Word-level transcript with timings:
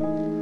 Hello, 0.00 0.39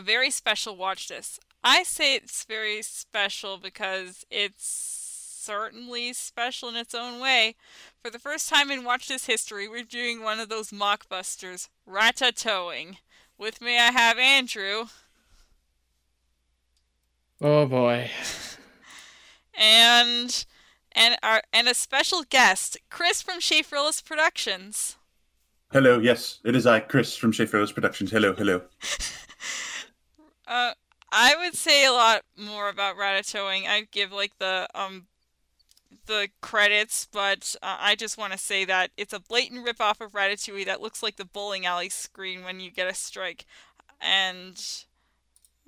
a 0.00 0.02
very 0.02 0.30
special 0.30 0.76
Watch 0.76 1.08
This. 1.08 1.38
I 1.62 1.82
say 1.82 2.14
it's 2.14 2.44
very 2.44 2.80
special 2.80 3.58
because 3.58 4.24
it's 4.30 4.64
certainly 5.42 6.14
special 6.14 6.70
in 6.70 6.76
its 6.76 6.94
own 6.94 7.20
way. 7.20 7.54
For 8.02 8.10
the 8.10 8.18
first 8.18 8.48
time 8.48 8.70
in 8.70 8.82
Watch 8.82 9.08
This 9.08 9.26
history, 9.26 9.68
we're 9.68 9.82
doing 9.84 10.22
one 10.22 10.40
of 10.40 10.48
those 10.48 10.70
mockbusters, 10.70 11.68
Ratatoing. 11.88 12.96
With 13.36 13.60
me, 13.60 13.78
I 13.78 13.90
have 13.92 14.18
Andrew 14.18 14.86
Oh 17.42 17.66
boy. 17.66 18.10
and 19.54 20.44
and 20.92 21.16
our 21.22 21.42
and 21.52 21.68
a 21.68 21.74
special 21.74 22.22
guest, 22.28 22.76
Chris 22.90 23.22
from 23.22 23.40
Schaffrillas 23.40 24.04
Productions. 24.04 24.96
Hello, 25.72 25.98
yes, 26.00 26.40
it 26.44 26.56
is 26.56 26.66
I, 26.66 26.80
Chris 26.80 27.16
from 27.16 27.32
Schaffrillas 27.32 27.72
Productions. 27.72 28.10
Hello, 28.10 28.34
hello. 28.34 28.62
Uh, 30.50 30.72
I 31.12 31.36
would 31.36 31.54
say 31.54 31.84
a 31.84 31.92
lot 31.92 32.22
more 32.36 32.68
about 32.68 32.96
Ratatoing. 32.96 33.68
I'd 33.68 33.92
give 33.92 34.10
like 34.10 34.32
the 34.38 34.66
um 34.74 35.06
the 36.06 36.28
credits, 36.40 37.06
but 37.12 37.54
uh, 37.62 37.76
I 37.78 37.94
just 37.94 38.18
want 38.18 38.32
to 38.32 38.38
say 38.38 38.64
that 38.64 38.90
it's 38.96 39.12
a 39.12 39.20
blatant 39.20 39.64
ripoff 39.64 40.00
of 40.00 40.12
Ratatouille 40.12 40.66
that 40.66 40.80
looks 40.80 41.02
like 41.02 41.16
the 41.16 41.24
bowling 41.24 41.66
alley 41.66 41.88
screen 41.88 42.42
when 42.42 42.58
you 42.58 42.70
get 42.70 42.88
a 42.88 42.94
strike, 42.94 43.46
and 44.00 44.60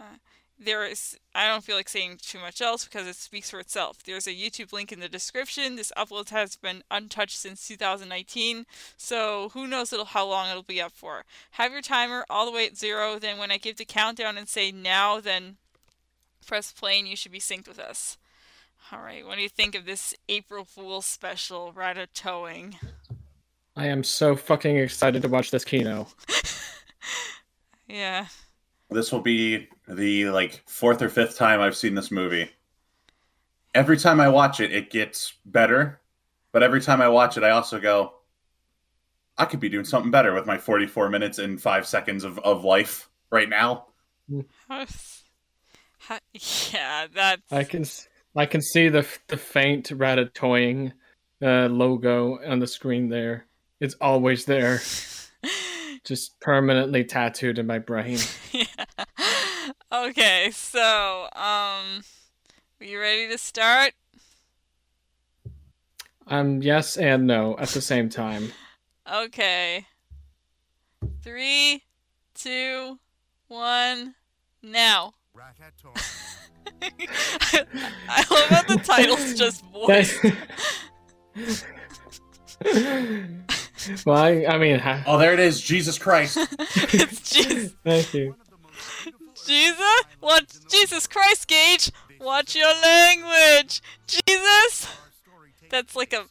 uh, 0.00 0.16
there 0.64 0.84
is 0.84 1.18
I 1.34 1.48
don't 1.48 1.64
feel 1.64 1.77
like 1.77 1.88
saying 1.88 2.18
too 2.22 2.38
much 2.38 2.60
else 2.60 2.84
because 2.84 3.06
it 3.06 3.16
speaks 3.16 3.50
for 3.50 3.60
itself. 3.60 4.02
There's 4.02 4.27
a 4.27 4.34
YouTube 4.34 4.72
link 4.72 4.92
in 4.92 5.00
the 5.00 5.08
description. 5.08 5.77
This 5.77 5.92
upload 5.96 6.28
has 6.30 6.56
been 6.56 6.82
untouched 6.91 7.38
since 7.38 7.66
2019, 7.68 8.66
so 8.96 9.50
who 9.55 9.66
knows 9.66 9.92
it'll, 9.92 10.05
how 10.06 10.27
long 10.27 10.50
it'll 10.50 10.62
be 10.62 10.80
up 10.80 10.92
for. 10.92 11.24
Have 11.52 11.72
your 11.72 11.80
timer 11.83 12.24
all 12.28 12.46
the 12.46 12.52
way 12.52 12.66
at 12.66 12.77
zero. 12.77 13.18
Then 13.18 13.38
when 13.38 13.50
I 13.50 13.58
give 13.58 13.77
the 13.77 13.84
countdown 13.84 14.36
and 14.36 14.48
say 14.48 14.72
now, 14.72 15.20
then 15.20 15.56
press 16.46 16.72
play 16.72 16.98
and 16.98 17.08
you 17.08 17.16
should 17.16 17.33
be 17.33 17.38
synced 17.38 17.68
with 17.68 17.78
us. 17.78 18.18
All 18.90 19.00
right, 19.00 19.27
what 19.27 19.36
do 19.36 19.42
you 19.42 19.48
think 19.48 19.74
of 19.74 19.86
this 19.86 20.14
April 20.28 20.64
Fool's 20.64 21.06
special 21.06 21.72
Ratatoing? 21.72 22.74
I 23.74 23.86
am 23.86 24.05
so 24.05 24.36
fucking 24.36 24.77
excited 24.77 25.22
to 25.22 25.28
watch 25.28 25.50
this 25.50 25.64
kino. 25.64 26.08
Yeah. 27.92 28.27
This 28.93 29.11
will 29.12 29.21
be 29.21 29.69
the 29.89 30.27
like 30.31 30.62
fourth 30.67 31.03
or 31.03 31.09
fifth 31.09 31.37
time 31.37 31.61
I've 31.61 31.77
seen 31.77 31.95
this 31.95 32.11
movie. 32.11 32.51
Every 33.75 33.97
time 33.97 34.21
I 34.21 34.29
watch 34.29 34.61
it, 34.61 34.73
it 34.73 34.91
gets 34.91 35.35
better, 35.47 36.01
but 36.53 36.62
every 36.62 36.81
time 36.81 37.01
I 37.01 37.09
watch 37.09 37.37
it, 37.37 37.43
I 37.45 37.51
also 37.51 37.81
go, 37.81 38.15
I 39.39 39.47
could 39.47 39.61
be 39.61 39.70
doing 39.70 39.87
something 39.87 40.11
better 40.11 40.35
with 40.35 40.45
my 40.47 40.59
44 40.59 41.09
minutes 41.09 41.39
and 41.39 41.61
five 41.61 41.87
seconds 41.87 42.23
of, 42.25 42.39
of 42.41 42.65
life 42.65 43.09
right 43.31 43.48
now. 43.48 43.87
How's- 44.69 45.23
how- 45.98 46.19
yeah, 46.73 47.07
that's. 47.14 47.51
I 47.52 47.64
can 47.64 47.83
s- 47.83 48.08
I 48.35 48.47
can 48.47 48.61
see 48.61 48.89
the 48.89 49.07
the 49.29 49.36
faint 49.36 49.89
ratatoing 49.91 50.92
uh, 51.41 51.67
logo 51.69 52.39
on 52.45 52.58
the 52.58 52.67
screen 52.67 53.08
there. 53.08 53.47
It's 53.81 53.95
always 54.01 54.45
there, 54.45 54.81
just 56.12 56.39
permanently 56.40 57.05
tattooed 57.05 57.58
in 57.58 57.67
my 57.67 57.78
brain. 57.78 58.18
yeah. 58.52 58.64
Okay, 59.90 60.50
so 60.52 61.23
um, 61.33 62.02
are 62.78 62.84
you 62.84 63.00
ready 63.00 63.28
to 63.28 63.39
start? 63.39 63.95
Um, 66.27 66.61
yes 66.61 66.98
and 66.98 67.27
no 67.27 67.56
at 67.58 67.68
the 67.68 67.80
same 67.80 68.11
time. 68.11 68.52
Okay. 69.11 69.86
Three, 71.22 71.83
two, 72.34 72.98
one, 73.48 74.14
now. 74.62 75.14
I 76.83 78.24
love 78.30 78.48
how 78.48 78.62
the 78.64 78.77
title's 78.84 79.33
just 79.33 79.64
voice. 79.72 80.20
well, 84.07 84.17
I, 84.17 84.45
I 84.47 84.59
mean, 84.59 84.79
ha- 84.79 85.03
Oh, 85.07 85.19
there 85.19 85.33
it 85.33 85.41
is. 85.41 85.61
Jesus 85.61 85.98
Christ. 85.98 86.39
it's 86.59 87.31
Jesus. 87.31 87.73
thank 87.85 88.13
you. 88.15 88.35
Jesus? 89.47 90.03
What? 90.20 90.57
Jesus 90.70 91.07
Christ, 91.07 91.48
Gage! 91.48 91.91
Watch 92.20 92.55
your 92.55 92.73
language! 92.81 93.83
Jesus! 94.07 94.87
That's 95.70 95.97
like 95.97 96.13
a. 96.13 96.25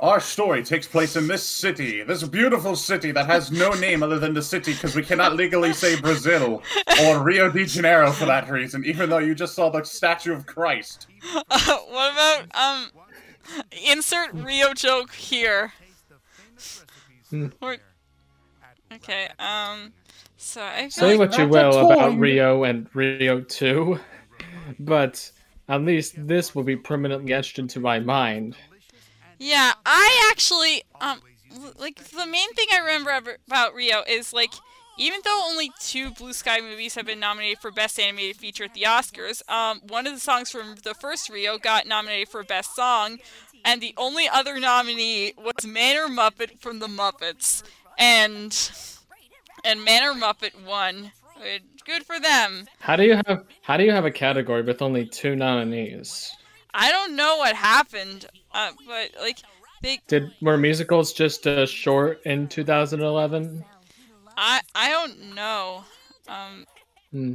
Our 0.00 0.20
story 0.20 0.62
takes 0.62 0.86
place 0.86 1.16
in 1.16 1.26
this 1.26 1.42
city, 1.42 2.04
this 2.04 2.22
beautiful 2.22 2.76
city 2.76 3.10
that 3.12 3.26
has 3.26 3.50
no 3.50 3.70
name 3.70 4.02
other 4.02 4.18
than 4.18 4.32
the 4.32 4.42
city 4.42 4.72
because 4.72 4.94
we 4.94 5.02
cannot 5.02 5.34
legally 5.34 5.72
say 5.72 6.00
Brazil 6.00 6.62
or 7.02 7.22
Rio 7.22 7.50
de 7.50 7.64
Janeiro 7.64 8.12
for 8.12 8.26
that 8.26 8.48
reason, 8.48 8.84
even 8.84 9.10
though 9.10 9.18
you 9.18 9.34
just 9.34 9.54
saw 9.54 9.70
the 9.70 9.82
statue 9.82 10.32
of 10.32 10.46
Christ. 10.46 11.08
Uh, 11.34 11.76
what 11.88 12.12
about, 12.12 12.44
um. 12.54 12.90
Insert 13.86 14.34
Rio 14.34 14.74
joke 14.74 15.14
here. 15.14 15.72
Or- 17.60 17.76
okay, 18.92 19.28
um. 19.38 19.92
So 20.40 20.62
I 20.62 20.88
Say 20.88 21.16
like 21.16 21.30
what 21.30 21.38
you 21.38 21.48
will 21.48 21.90
about 21.90 22.16
Rio 22.16 22.62
and 22.62 22.88
Rio 22.94 23.40
2, 23.40 23.98
but 24.78 25.30
at 25.68 25.82
least 25.82 26.14
this 26.16 26.54
will 26.54 26.62
be 26.62 26.76
permanently 26.76 27.32
etched 27.32 27.58
into 27.58 27.80
my 27.80 27.98
mind. 27.98 28.56
Yeah, 29.38 29.72
I 29.84 30.30
actually 30.30 30.84
um 31.00 31.20
like 31.78 31.96
the 31.96 32.26
main 32.26 32.52
thing 32.54 32.68
I 32.72 32.78
remember 32.78 33.36
about 33.46 33.74
Rio 33.74 34.02
is 34.08 34.32
like 34.32 34.52
even 34.98 35.20
though 35.24 35.40
only 35.44 35.70
two 35.80 36.10
Blue 36.10 36.32
Sky 36.32 36.60
movies 36.60 36.96
have 36.96 37.06
been 37.06 37.20
nominated 37.20 37.58
for 37.58 37.70
Best 37.70 38.00
Animated 38.00 38.36
Feature 38.36 38.64
at 38.64 38.74
the 38.74 38.82
Oscars, 38.82 39.48
um, 39.48 39.80
one 39.86 40.08
of 40.08 40.12
the 40.12 40.18
songs 40.20 40.50
from 40.50 40.74
the 40.82 40.92
first 40.92 41.30
Rio 41.30 41.56
got 41.56 41.86
nominated 41.86 42.28
for 42.28 42.42
Best 42.42 42.74
Song, 42.74 43.18
and 43.64 43.80
the 43.80 43.94
only 43.96 44.28
other 44.28 44.58
nominee 44.58 45.34
was 45.36 45.66
Man 45.66 45.96
or 45.96 46.08
Muppet 46.08 46.60
from 46.60 46.78
the 46.78 46.86
Muppets, 46.86 47.62
and 47.98 48.70
and 49.64 49.84
Man 49.84 50.04
or 50.04 50.14
Muppet 50.14 50.64
won. 50.64 51.12
Good 51.84 52.04
for 52.04 52.20
them. 52.20 52.66
How 52.80 52.96
do 52.96 53.04
you 53.04 53.20
have 53.26 53.44
how 53.62 53.76
do 53.76 53.84
you 53.84 53.92
have 53.92 54.04
a 54.04 54.10
category 54.10 54.62
with 54.62 54.82
only 54.82 55.06
two 55.06 55.36
nominees? 55.36 56.36
I 56.74 56.90
don't 56.90 57.16
know 57.16 57.38
what 57.38 57.56
happened, 57.56 58.26
uh, 58.52 58.72
but 58.86 59.10
like 59.20 59.38
they 59.82 60.00
Did 60.06 60.32
were 60.40 60.56
musicals 60.56 61.12
just 61.12 61.46
uh, 61.46 61.66
short 61.66 62.20
in 62.24 62.48
2011? 62.48 63.64
I 64.36 64.60
I 64.74 64.90
don't 64.90 65.34
know. 65.34 65.84
Um. 66.26 66.64
Hmm. 67.12 67.34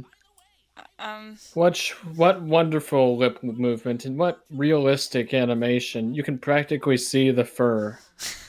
Um. 0.98 1.38
What 1.54 1.76
sh- 1.76 1.92
what 2.14 2.42
wonderful 2.42 3.16
lip 3.16 3.42
movement 3.42 4.04
and 4.04 4.16
what 4.16 4.44
realistic 4.50 5.34
animation! 5.34 6.14
You 6.14 6.22
can 6.22 6.38
practically 6.38 6.96
see 6.96 7.30
the 7.30 7.44
fur. 7.44 7.98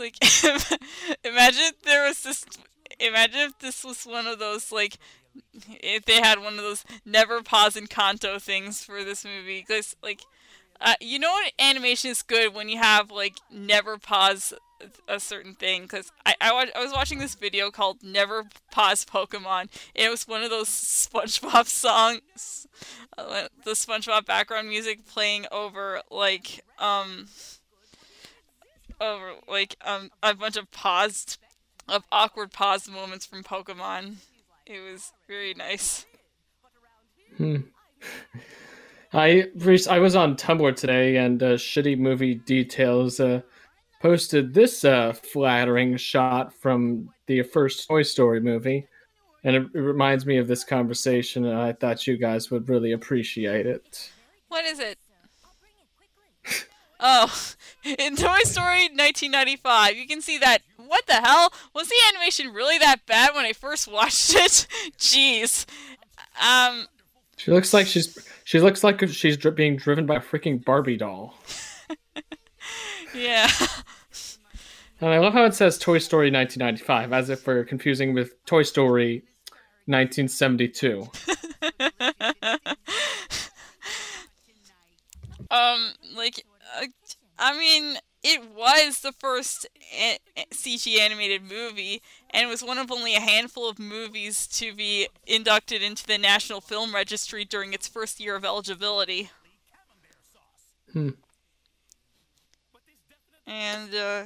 Like, 0.00 0.16
imagine 1.24 1.64
if 1.64 1.82
there 1.82 2.08
was 2.08 2.22
this. 2.22 2.46
Imagine 2.98 3.40
if 3.40 3.58
this 3.58 3.84
was 3.84 4.04
one 4.04 4.26
of 4.26 4.38
those 4.38 4.72
like, 4.72 4.96
if 5.68 6.06
they 6.06 6.20
had 6.20 6.38
one 6.40 6.54
of 6.54 6.60
those 6.60 6.84
never 7.04 7.42
pause 7.42 7.76
Encanto 7.76 8.40
things 8.40 8.82
for 8.82 9.04
this 9.04 9.26
movie. 9.26 9.60
Because 9.60 9.94
like, 10.02 10.22
uh, 10.80 10.94
you 11.02 11.18
know 11.18 11.30
what 11.30 11.52
animation 11.58 12.10
is 12.10 12.22
good 12.22 12.54
when 12.54 12.70
you 12.70 12.78
have 12.78 13.10
like 13.10 13.36
never 13.50 13.98
pause 13.98 14.54
a 15.08 15.20
certain 15.20 15.54
thing. 15.54 15.82
Because 15.82 16.12
I 16.24 16.34
I, 16.40 16.70
I 16.74 16.82
was 16.82 16.92
watching 16.92 17.18
this 17.18 17.34
video 17.34 17.70
called 17.70 18.02
Never 18.02 18.44
Pause 18.70 19.06
Pokemon. 19.06 19.62
And 19.94 20.06
it 20.06 20.10
was 20.10 20.26
one 20.26 20.42
of 20.42 20.50
those 20.50 20.68
SpongeBob 20.68 21.66
songs, 21.68 22.66
uh, 23.18 23.48
the 23.64 23.72
SpongeBob 23.72 24.26
background 24.26 24.68
music 24.68 25.06
playing 25.06 25.46
over 25.50 26.02
like 26.10 26.64
um 26.78 27.28
over 29.00 29.32
like 29.48 29.76
um 29.84 30.10
a 30.22 30.34
bunch 30.34 30.56
of 30.56 30.70
paused 30.70 31.38
of 31.88 32.04
awkward 32.12 32.52
pause 32.52 32.88
moments 32.88 33.26
from 33.26 33.42
Pokemon. 33.42 34.16
It 34.66 34.80
was 34.80 35.12
very 35.26 35.54
nice. 35.54 36.06
Hmm. 37.36 37.56
I 39.12 39.48
I 39.88 39.98
was 39.98 40.14
on 40.14 40.36
Tumblr 40.36 40.76
today, 40.76 41.16
and 41.16 41.42
uh, 41.42 41.54
Shitty 41.54 41.98
Movie 41.98 42.36
Details 42.36 43.18
uh, 43.18 43.42
posted 44.00 44.52
this 44.52 44.84
uh, 44.84 45.12
flattering 45.12 45.96
shot 45.96 46.52
from 46.52 47.10
the 47.26 47.42
first 47.42 47.86
Toy 47.86 48.02
Story 48.02 48.40
movie, 48.40 48.86
and 49.44 49.54
it, 49.54 49.66
it 49.74 49.78
reminds 49.78 50.26
me 50.26 50.38
of 50.38 50.48
this 50.48 50.64
conversation. 50.64 51.44
And 51.44 51.58
I 51.58 51.72
thought 51.72 52.06
you 52.06 52.16
guys 52.16 52.50
would 52.50 52.68
really 52.68 52.92
appreciate 52.92 53.66
it. 53.66 54.10
What 54.48 54.64
is 54.64 54.80
it? 54.80 54.98
Oh, 56.98 57.32
in 57.84 58.16
Toy 58.16 58.40
Story 58.44 58.88
1995, 58.88 59.96
you 59.96 60.06
can 60.06 60.20
see 60.20 60.38
that. 60.38 60.62
What 60.76 61.06
the 61.06 61.14
hell? 61.14 61.52
Was 61.74 61.88
the 61.88 61.94
animation 62.12 62.52
really 62.52 62.78
that 62.78 63.06
bad 63.06 63.34
when 63.34 63.44
I 63.44 63.52
first 63.52 63.86
watched 63.86 64.34
it? 64.34 64.66
Jeez. 64.98 65.66
Um. 66.42 66.86
She 67.36 67.50
looks 67.50 67.72
like 67.72 67.86
she's 67.86 68.18
she 68.44 68.60
looks 68.60 68.84
like 68.84 69.08
she's 69.08 69.38
dri- 69.38 69.52
being 69.52 69.76
driven 69.76 70.04
by 70.04 70.16
a 70.16 70.20
freaking 70.20 70.62
Barbie 70.62 70.98
doll. 70.98 71.34
Yeah. 73.14 73.48
And 75.02 75.08
I 75.08 75.18
love 75.18 75.32
how 75.32 75.46
it 75.46 75.54
says 75.54 75.78
Toy 75.78 75.96
Story 75.96 76.30
1995, 76.30 77.14
as 77.14 77.30
if 77.30 77.46
we're 77.46 77.64
confusing 77.64 78.12
with 78.12 78.34
Toy 78.44 78.62
Story 78.62 79.24
1972. 79.86 81.08
um. 85.50 85.92
Like. 86.14 86.44
Uh, 86.78 86.86
I 87.38 87.56
mean, 87.56 87.96
it 88.22 88.42
was 88.54 89.00
the 89.00 89.12
first 89.12 89.66
a- 89.98 90.18
CG 90.52 90.98
animated 90.98 91.42
movie, 91.42 92.02
and 92.28 92.46
it 92.46 92.50
was 92.50 92.62
one 92.62 92.76
of 92.76 92.92
only 92.92 93.14
a 93.14 93.20
handful 93.20 93.66
of 93.70 93.78
movies 93.78 94.46
to 94.48 94.74
be 94.74 95.08
inducted 95.26 95.82
into 95.82 96.06
the 96.06 96.18
National 96.18 96.60
Film 96.60 96.94
Registry 96.94 97.46
during 97.46 97.72
its 97.72 97.88
first 97.88 98.20
year 98.20 98.36
of 98.36 98.44
eligibility. 98.44 99.30
Hmm. 100.92 101.10
And 103.50 103.94
uh, 103.94 104.24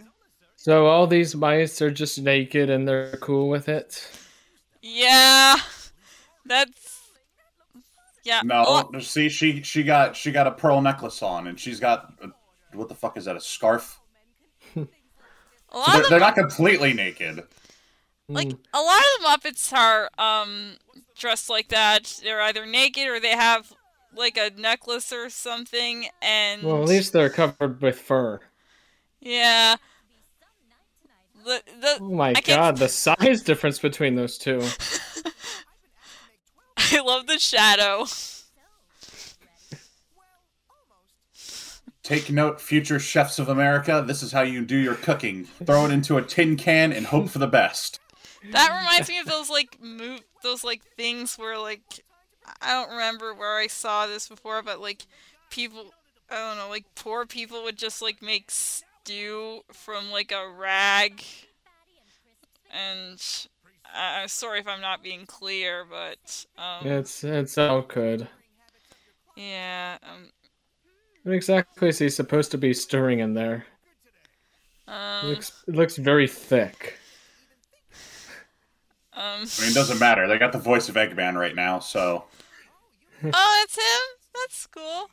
So 0.56 0.86
all 0.86 1.06
these 1.06 1.36
mice 1.36 1.80
are 1.80 1.92
just 1.92 2.20
naked 2.20 2.68
and 2.68 2.88
they're 2.88 3.16
cool 3.18 3.48
with 3.48 3.68
it. 3.68 4.10
yeah, 4.82 5.56
that's 6.46 7.12
yeah. 8.24 8.42
No, 8.42 8.64
oh, 8.66 8.98
see, 9.00 9.28
she 9.28 9.62
she 9.62 9.82
got 9.82 10.16
she 10.16 10.30
got 10.32 10.46
a 10.46 10.52
pearl 10.52 10.80
necklace 10.80 11.22
on, 11.22 11.46
and 11.46 11.58
she's 11.58 11.80
got 11.80 12.12
a, 12.22 12.28
what 12.76 12.88
the 12.88 12.94
fuck 12.94 13.16
is 13.16 13.24
that? 13.26 13.36
A 13.36 13.40
scarf? 13.40 14.00
a 14.76 15.78
So 15.78 15.90
lot 15.90 15.92
they're, 15.92 16.04
of 16.04 16.08
they're 16.08 16.18
not 16.20 16.34
completely 16.34 16.92
naked. 16.92 17.44
like 18.34 18.48
Hmm. 18.48 18.64
a 18.72 18.80
lot 18.80 19.00
of 19.00 19.22
the 19.42 19.48
Muppets 19.50 19.72
are 19.72 20.10
um 20.18 20.76
dressed 21.16 21.48
like 21.50 21.68
that. 21.68 22.20
They're 22.22 22.42
either 22.42 22.66
naked 22.66 23.08
or 23.08 23.20
they 23.20 23.30
have 23.36 23.72
like 24.14 24.36
a 24.36 24.50
necklace 24.56 25.12
or 25.12 25.28
something, 25.30 26.08
and 26.22 26.62
Well, 26.62 26.82
at 26.82 26.88
least 26.88 27.12
they're 27.12 27.30
covered 27.30 27.80
with 27.80 28.00
fur. 28.00 28.40
Yeah. 29.24 29.74
The, 31.44 31.62
the, 31.80 31.98
Oh 32.00 32.08
my 32.10 32.30
I 32.30 32.34
can't- 32.34 32.46
god, 32.46 32.76
the 32.78 32.88
size 32.88 33.42
difference 33.42 33.78
between 33.80 34.14
those 34.14 34.38
two. 34.38 34.62
I 36.76 37.00
love 37.00 37.26
the 37.26 37.38
shadow. 37.38 38.06
Take 42.02 42.30
note, 42.30 42.60
future 42.60 42.98
chefs 43.00 43.38
of 43.38 43.48
America. 43.48 44.04
This 44.06 44.22
is 44.22 44.30
how 44.30 44.42
you 44.42 44.64
do 44.64 44.76
your 44.76 44.94
cooking. 44.94 45.44
Throw 45.64 45.86
it 45.86 45.90
into 45.90 46.18
a 46.18 46.22
tin 46.22 46.56
can 46.56 46.92
and 46.92 47.06
hope 47.06 47.30
for 47.30 47.38
the 47.38 47.46
best. 47.46 47.98
That 48.52 48.78
reminds 48.78 49.08
me 49.08 49.18
of 49.20 49.26
those 49.26 49.48
like 49.48 49.78
move 49.82 50.20
those 50.42 50.62
like 50.64 50.82
things 50.98 51.36
where 51.36 51.58
like 51.58 51.80
I 52.60 52.72
don't 52.72 52.90
remember 52.90 53.32
where 53.32 53.56
I 53.56 53.68
saw 53.68 54.06
this 54.06 54.28
before, 54.28 54.60
but 54.62 54.80
like 54.82 55.06
people 55.48 55.94
I 56.30 56.34
don't 56.36 56.58
know, 56.58 56.68
like 56.68 56.84
poor 56.94 57.24
people 57.24 57.64
would 57.64 57.78
just 57.78 58.02
like 58.02 58.20
make 58.20 58.50
stew 59.04 59.62
from 59.72 60.10
like 60.10 60.32
a 60.32 60.48
rag. 60.48 61.22
And 62.70 63.22
I- 63.94 64.22
I'm 64.22 64.28
sorry 64.28 64.60
if 64.60 64.66
I'm 64.68 64.80
not 64.80 65.02
being 65.02 65.26
clear, 65.26 65.84
but 65.84 66.46
um 66.58 66.86
It's 66.88 67.24
it's 67.24 67.58
all 67.58 67.82
good. 67.82 68.28
yeah, 69.36 69.98
um 70.02 70.30
What 71.24 71.34
exactly 71.34 71.88
is 71.88 71.98
he 71.98 72.08
supposed 72.08 72.50
to 72.52 72.58
be 72.58 72.72
stirring 72.72 73.18
in 73.18 73.34
there? 73.34 73.66
It 74.86 74.92
um 74.92 75.26
looks 75.26 75.64
it 75.66 75.74
looks 75.74 75.96
very 75.96 76.28
thick. 76.28 76.98
um 79.12 79.46
I 79.58 79.60
mean, 79.62 79.70
it 79.70 79.74
doesn't 79.74 79.98
matter. 79.98 80.26
They 80.26 80.38
got 80.38 80.52
the 80.52 80.58
voice 80.58 80.88
of 80.88 80.96
Eggman 80.96 81.34
right 81.38 81.54
now, 81.54 81.78
so 81.78 82.24
Oh, 83.32 83.60
it's 83.64 83.76
him? 83.76 84.18
That's 84.34 84.66
cool. 84.66 85.10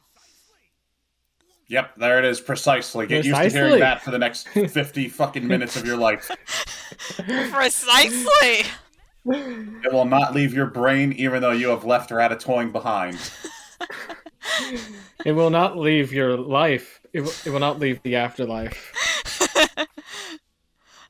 Yep, 1.72 1.96
there 1.96 2.20
it 2.20 2.26
is. 2.26 2.42
Precisely. 2.42 3.08
Get 3.08 3.24
used 3.24 3.42
to 3.42 3.50
hearing 3.50 3.80
that 3.80 4.02
for 4.02 4.12
the 4.12 4.20
next 4.20 4.46
fifty 4.50 5.08
fucking 5.08 5.48
minutes 5.48 5.78
of 5.78 5.86
your 5.86 5.96
life. 5.96 6.30
Precisely. 7.50 8.66
It 9.24 9.94
will 9.94 10.04
not 10.04 10.36
leave 10.36 10.54
your 10.54 10.66
brain, 10.66 11.14
even 11.14 11.42
though 11.42 11.52
you 11.52 11.70
have 11.70 11.86
left 11.86 12.10
Ratatoing 12.10 12.74
behind. 12.74 13.18
It 15.24 15.32
will 15.32 15.50
not 15.50 15.78
leave 15.78 16.12
your 16.12 16.36
life. 16.36 17.00
It 17.14 17.22
will, 17.22 17.32
it 17.46 17.52
will 17.52 17.62
not 17.62 17.80
leave 17.80 18.04
the 18.04 18.18
afterlife. 18.18 18.94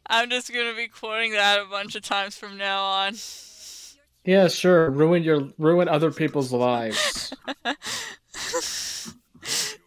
I'm 0.06 0.30
just 0.30 0.54
gonna 0.54 0.76
be 0.76 0.90
quoting 0.90 1.32
that 1.32 1.60
a 1.60 1.66
bunch 1.66 1.96
of 1.96 2.04
times 2.04 2.38
from 2.38 2.58
now 2.58 2.84
on. 2.84 3.16
Yeah, 4.26 4.48
sure. 4.48 4.92
Ruin 4.92 5.24
your 5.24 5.50
ruin 5.58 5.88
other 5.88 6.12
people's 6.12 6.54
lives. 6.54 7.34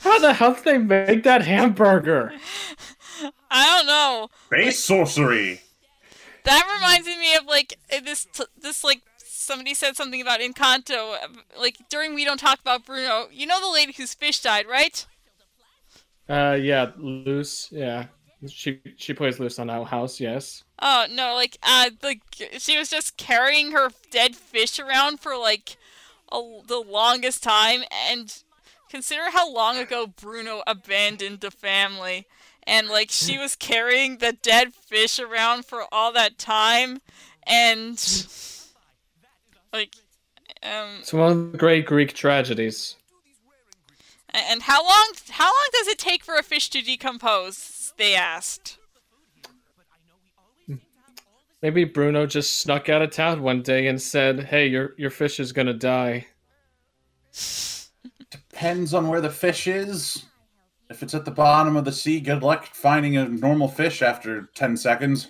How 0.00 0.18
the 0.18 0.32
hell 0.32 0.54
did 0.54 0.64
they 0.64 0.78
make 0.78 1.22
that 1.24 1.42
hamburger? 1.42 2.32
I 3.50 3.78
don't 3.78 3.86
know. 3.86 4.28
Base 4.50 4.82
sorcery. 4.82 5.60
That 6.44 6.70
reminds 6.74 7.06
me 7.06 7.34
of 7.36 7.44
like 7.46 7.78
this. 8.02 8.26
T- 8.32 8.44
this 8.60 8.82
like 8.82 9.02
somebody 9.18 9.74
said 9.74 9.96
something 9.96 10.20
about 10.20 10.40
Encanto. 10.40 11.16
Like 11.58 11.76
during 11.90 12.14
we 12.14 12.24
don't 12.24 12.40
talk 12.40 12.60
about 12.60 12.86
Bruno. 12.86 13.28
You 13.30 13.46
know 13.46 13.60
the 13.60 13.72
lady 13.72 13.92
whose 13.92 14.14
fish 14.14 14.40
died, 14.40 14.66
right? 14.66 15.06
Uh, 16.28 16.56
yeah, 16.60 16.92
Luz. 16.96 17.68
Yeah, 17.70 18.06
she 18.48 18.80
she 18.96 19.12
plays 19.12 19.38
Luz 19.38 19.58
on 19.58 19.68
Owl 19.68 19.84
House. 19.84 20.18
Yes. 20.18 20.64
Oh 20.80 21.06
no, 21.10 21.34
like 21.34 21.58
uh, 21.62 21.90
like 22.02 22.22
she 22.58 22.78
was 22.78 22.88
just 22.88 23.16
carrying 23.16 23.72
her 23.72 23.90
dead 24.10 24.34
fish 24.34 24.78
around 24.78 25.20
for 25.20 25.36
like 25.36 25.76
a, 26.32 26.40
the 26.66 26.78
longest 26.78 27.42
time, 27.42 27.82
and 28.08 28.42
consider 28.90 29.30
how 29.30 29.50
long 29.50 29.78
ago 29.78 30.06
Bruno 30.06 30.62
abandoned 30.66 31.40
the 31.40 31.50
family, 31.50 32.26
and 32.64 32.88
like 32.88 33.10
she 33.10 33.38
was 33.38 33.56
carrying 33.56 34.18
the 34.18 34.32
dead 34.32 34.74
fish 34.74 35.18
around 35.18 35.64
for 35.64 35.84
all 35.92 36.12
that 36.12 36.36
time, 36.38 37.00
and 37.44 37.96
like 39.72 39.94
um 40.62 40.98
It's 41.00 41.12
one 41.12 41.32
of 41.32 41.52
the 41.52 41.58
great 41.58 41.86
Greek 41.86 42.12
tragedies. 42.12 42.96
and 44.28 44.62
how 44.62 44.82
long 44.84 45.12
how 45.30 45.46
long 45.46 45.68
does 45.72 45.88
it 45.88 45.98
take 45.98 46.24
for 46.24 46.36
a 46.36 46.42
fish 46.42 46.68
to 46.70 46.82
decompose? 46.82 47.92
They 47.96 48.14
asked. 48.14 48.78
Maybe 51.62 51.84
Bruno 51.84 52.24
just 52.26 52.56
snuck 52.56 52.88
out 52.88 53.02
of 53.02 53.10
town 53.10 53.42
one 53.42 53.62
day 53.62 53.86
and 53.86 54.00
said, 54.00 54.44
"Hey, 54.44 54.66
your 54.66 54.94
your 54.96 55.10
fish 55.10 55.38
is 55.38 55.52
gonna 55.52 55.74
die." 55.74 56.26
Depends 58.60 58.92
on 58.92 59.08
where 59.08 59.22
the 59.22 59.30
fish 59.30 59.66
is. 59.66 60.26
If 60.90 61.02
it's 61.02 61.14
at 61.14 61.24
the 61.24 61.30
bottom 61.30 61.76
of 61.76 61.86
the 61.86 61.92
sea, 61.92 62.20
good 62.20 62.42
luck 62.42 62.66
finding 62.66 63.16
a 63.16 63.26
normal 63.26 63.68
fish 63.68 64.02
after 64.02 64.50
10 64.54 64.76
seconds. 64.76 65.28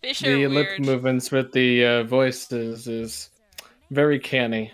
Fish 0.00 0.20
the 0.20 0.42
are 0.42 0.48
lip 0.48 0.78
movements 0.78 1.30
with 1.30 1.52
the 1.52 1.84
uh, 1.84 2.02
voices 2.04 2.88
is 2.88 3.28
very 3.90 4.18
canny. 4.18 4.72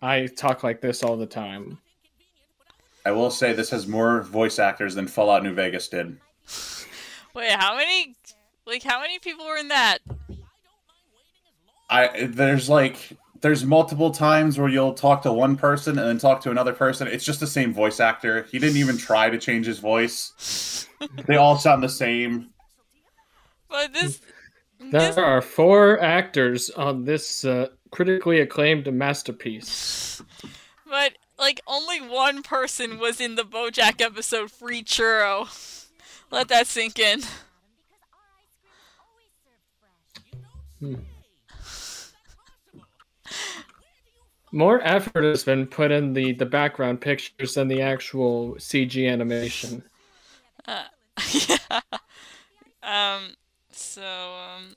I 0.00 0.26
talk 0.26 0.62
like 0.62 0.80
this 0.80 1.02
all 1.02 1.16
the 1.16 1.26
time. 1.26 1.80
I 3.04 3.10
will 3.10 3.32
say 3.32 3.52
this 3.52 3.70
has 3.70 3.88
more 3.88 4.22
voice 4.22 4.60
actors 4.60 4.94
than 4.94 5.08
Fallout 5.08 5.42
New 5.42 5.54
Vegas 5.54 5.88
did. 5.88 6.16
Wait, 7.34 7.50
how 7.50 7.74
many? 7.74 8.14
Like 8.64 8.84
how 8.84 9.00
many 9.00 9.18
people 9.18 9.44
were 9.44 9.56
in 9.58 9.66
that? 9.68 9.98
I 11.90 12.28
there's 12.28 12.68
like 12.68 13.16
there's 13.40 13.64
multiple 13.64 14.10
times 14.10 14.58
where 14.58 14.68
you'll 14.68 14.94
talk 14.94 15.22
to 15.22 15.32
one 15.32 15.56
person 15.56 15.98
and 15.98 16.08
then 16.08 16.18
talk 16.18 16.40
to 16.42 16.50
another 16.50 16.72
person. 16.72 17.08
It's 17.08 17.24
just 17.24 17.40
the 17.40 17.46
same 17.46 17.72
voice 17.72 18.00
actor. 18.00 18.44
He 18.50 18.58
didn't 18.58 18.76
even 18.76 18.96
try 18.96 19.30
to 19.30 19.38
change 19.38 19.66
his 19.66 19.78
voice. 19.78 20.86
They 21.26 21.36
all 21.36 21.58
sound 21.58 21.82
the 21.82 21.88
same. 21.88 22.50
But 23.68 23.92
this, 23.92 24.20
There 24.78 24.90
this 24.90 25.16
are 25.16 25.40
four 25.40 26.00
actors 26.00 26.70
on 26.70 27.04
this 27.04 27.44
uh, 27.44 27.68
critically 27.90 28.40
acclaimed 28.40 28.92
masterpiece. 28.92 30.22
but 30.88 31.12
like 31.38 31.60
only 31.66 32.00
one 32.00 32.42
person 32.42 32.98
was 32.98 33.20
in 33.20 33.36
the 33.36 33.42
BoJack 33.42 34.00
episode 34.00 34.50
Free 34.50 34.82
Churro. 34.82 35.48
Let 36.30 36.48
that 36.48 36.66
sink 36.66 36.98
in. 36.98 37.22
More 44.52 44.80
effort 44.82 45.24
has 45.24 45.44
been 45.44 45.66
put 45.66 45.90
in 45.90 46.12
the 46.12 46.32
the 46.32 46.46
background 46.46 47.00
pictures 47.00 47.54
than 47.54 47.68
the 47.68 47.82
actual 47.82 48.54
CG 48.54 49.10
animation. 49.10 49.82
Uh, 50.66 50.84
yeah. 51.48 51.80
Um. 52.82 53.34
So 53.72 54.02
um. 54.02 54.76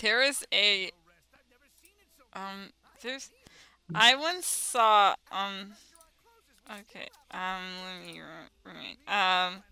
There 0.00 0.22
is 0.22 0.44
a 0.52 0.90
um. 2.32 2.70
There's. 3.02 3.30
I 3.94 4.14
once 4.16 4.46
saw 4.46 5.14
um. 5.30 5.72
Okay. 6.70 7.08
Um. 7.32 7.62
Let 8.64 8.74
me. 8.74 8.96
Um. 9.06 9.62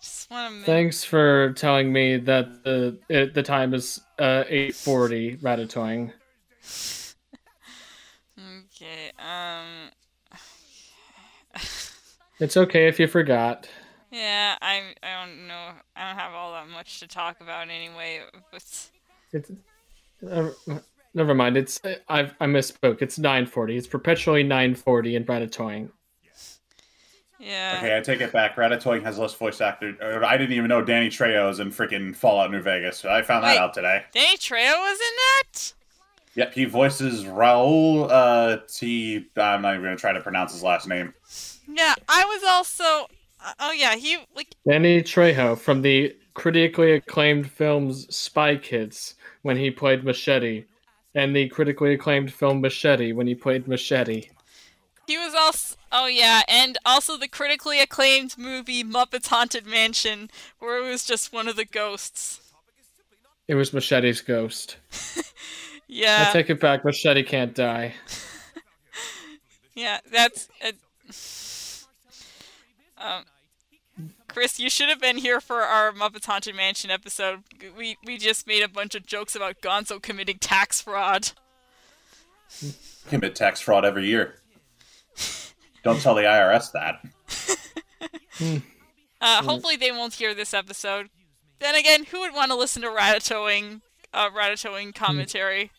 Just 0.00 0.30
want 0.30 0.60
to. 0.60 0.64
Thanks 0.64 1.04
for 1.04 1.52
telling 1.54 1.92
me 1.92 2.16
that 2.16 2.62
the 2.64 2.98
it, 3.08 3.34
the 3.34 3.42
time 3.42 3.74
is 3.74 4.00
uh 4.18 4.44
8:40 4.48 5.40
ratatoing. 5.40 6.12
Okay. 8.80 9.10
Um. 9.18 9.90
It's 12.38 12.56
okay 12.56 12.88
if 12.88 12.98
you 12.98 13.06
forgot. 13.06 13.68
Yeah, 14.10 14.56
I 14.62 14.94
I 15.02 15.24
don't 15.24 15.46
know. 15.46 15.72
I 15.94 16.08
don't 16.08 16.18
have 16.18 16.32
all 16.32 16.52
that 16.52 16.68
much 16.68 17.00
to 17.00 17.06
talk 17.06 17.40
about 17.42 17.68
anyway. 17.68 18.20
But 18.50 18.64
It's 19.32 19.50
uh, 20.26 20.50
never 21.12 21.34
mind. 21.34 21.56
It's 21.58 21.80
I 22.08 22.30
I 22.40 22.46
misspoke. 22.46 23.02
It's 23.02 23.18
9:40. 23.18 23.76
It's 23.76 23.86
perpetually 23.86 24.42
9:40 24.42 25.14
in 25.16 25.24
ratatoing. 25.26 25.90
yeah. 27.38 27.74
Okay, 27.76 27.96
I 27.96 28.00
take 28.00 28.22
it 28.22 28.32
back. 28.32 28.56
Ratatoing 28.56 29.02
has 29.02 29.18
less 29.18 29.34
voice 29.34 29.60
actor. 29.60 29.94
Or 30.00 30.24
I 30.24 30.38
didn't 30.38 30.54
even 30.54 30.68
know 30.68 30.82
Danny 30.82 31.08
Trejo's 31.08 31.60
in 31.60 31.70
freaking 31.70 32.16
Fallout 32.16 32.50
New 32.50 32.62
Vegas. 32.62 33.04
I 33.04 33.20
found 33.20 33.44
Wait. 33.44 33.54
that 33.54 33.60
out 33.60 33.74
today. 33.74 34.04
Danny 34.12 34.38
Trejo 34.38 34.78
was 34.78 34.98
in 34.98 35.16
that. 35.16 35.74
Yep, 36.36 36.54
he 36.54 36.64
voices 36.64 37.24
Raul 37.24 38.08
uh, 38.10 38.58
T. 38.72 39.26
I'm 39.36 39.62
not 39.62 39.74
even 39.74 39.82
going 39.84 39.96
to 39.96 40.00
try 40.00 40.12
to 40.12 40.20
pronounce 40.20 40.52
his 40.52 40.62
last 40.62 40.86
name. 40.86 41.12
Yeah, 41.68 41.94
I 42.08 42.24
was 42.24 42.42
also. 42.44 43.06
uh, 43.44 43.52
Oh 43.58 43.72
yeah, 43.72 43.96
he 43.96 44.18
like 44.34 44.54
Danny 44.68 45.02
Trejo 45.02 45.58
from 45.58 45.82
the 45.82 46.14
critically 46.34 46.92
acclaimed 46.92 47.50
films 47.50 48.14
Spy 48.14 48.56
Kids 48.56 49.14
when 49.42 49.56
he 49.56 49.70
played 49.70 50.04
Machete, 50.04 50.64
and 51.14 51.34
the 51.34 51.48
critically 51.48 51.94
acclaimed 51.94 52.32
film 52.32 52.60
Machete 52.60 53.12
when 53.12 53.26
he 53.26 53.34
played 53.34 53.66
Machete. 53.66 54.30
he 55.06 55.18
was 55.18 55.34
also. 55.34 55.76
Oh 55.92 56.06
yeah, 56.06 56.42
and 56.46 56.78
also 56.86 57.16
the 57.16 57.26
critically 57.26 57.80
acclaimed 57.80 58.38
movie 58.38 58.84
Muppets 58.84 59.26
Haunted 59.26 59.66
Mansion, 59.66 60.30
where 60.60 60.78
it 60.78 60.88
was 60.88 61.04
just 61.04 61.32
one 61.32 61.48
of 61.48 61.56
the 61.56 61.64
ghosts. 61.64 62.40
It 63.48 63.56
was 63.56 63.72
Machete's 63.72 64.20
ghost. 64.20 64.76
Yeah. 65.92 66.26
I 66.28 66.32
take 66.32 66.50
it 66.50 66.60
back. 66.60 66.84
Machete 66.84 67.22
can't 67.22 67.54
die. 67.54 67.94
Yeah, 69.74 70.00
that's. 70.12 70.48
Uh, 70.62 70.72
um, 73.02 73.24
Chris, 74.28 74.60
you 74.60 74.68
should 74.68 74.88
have 74.88 75.00
been 75.00 75.16
here 75.16 75.40
for 75.40 75.62
our 75.62 75.92
Muppets 75.92 76.26
Haunted 76.26 76.54
Mansion 76.54 76.90
episode. 76.90 77.44
We 77.78 77.96
we 78.04 78.18
just 78.18 78.46
made 78.46 78.62
a 78.62 78.68
bunch 78.68 78.94
of 78.94 79.06
jokes 79.06 79.34
about 79.34 79.60
Gonzo 79.62 80.02
committing 80.02 80.38
tax 80.38 80.82
fraud. 80.82 81.30
Commit 83.08 83.34
tax 83.34 83.60
fraud 83.60 83.84
every 83.84 84.06
year. 84.06 84.34
Don't 85.82 86.00
tell 86.00 86.14
the 86.14 86.22
IRS 86.22 86.72
that. 86.72 88.62
Uh, 89.22 89.42
hopefully 89.42 89.76
they 89.76 89.92
won't 89.92 90.14
hear 90.14 90.32
this 90.32 90.54
episode. 90.54 91.10
Then 91.58 91.74
again, 91.74 92.04
who 92.04 92.20
would 92.20 92.32
want 92.32 92.50
to 92.52 92.56
listen 92.56 92.80
to 92.80 92.88
Ratatoing, 92.88 93.82
uh, 94.14 94.30
Ratatoing 94.30 94.94
commentary? 94.94 95.70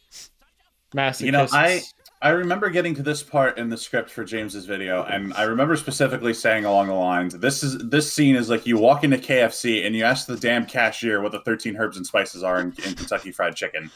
Masochists. 0.94 1.22
You 1.22 1.32
know, 1.32 1.48
I 1.52 1.82
I 2.22 2.30
remember 2.30 2.70
getting 2.70 2.94
to 2.96 3.04
this 3.04 3.24
part 3.24 3.58
in 3.58 3.70
the 3.70 3.78
script 3.78 4.12
for 4.12 4.24
James's 4.24 4.66
video, 4.66 5.04
and 5.04 5.34
I 5.34 5.44
remember 5.44 5.76
specifically 5.76 6.36
saying 6.36 6.66
along 6.66 6.88
the 6.88 6.94
lines, 6.94 7.34
"This 7.38 7.64
is 7.64 7.78
this 7.80 8.12
scene 8.12 8.36
is 8.36 8.50
like 8.50 8.68
you 8.68 8.78
walk 8.78 9.04
into 9.04 9.18
KFC 9.18 9.86
and 9.86 9.96
you 9.96 10.04
ask 10.04 10.28
the 10.28 10.38
damn 10.38 10.66
cashier 10.66 11.22
what 11.22 11.32
the 11.32 11.40
thirteen 11.42 11.78
herbs 11.78 11.98
and 11.98 12.06
spices 12.06 12.44
are 12.44 12.60
in, 12.60 12.68
in 12.86 12.94
Kentucky 12.94 13.32
Fried 13.32 13.56
Chicken. 13.56 13.90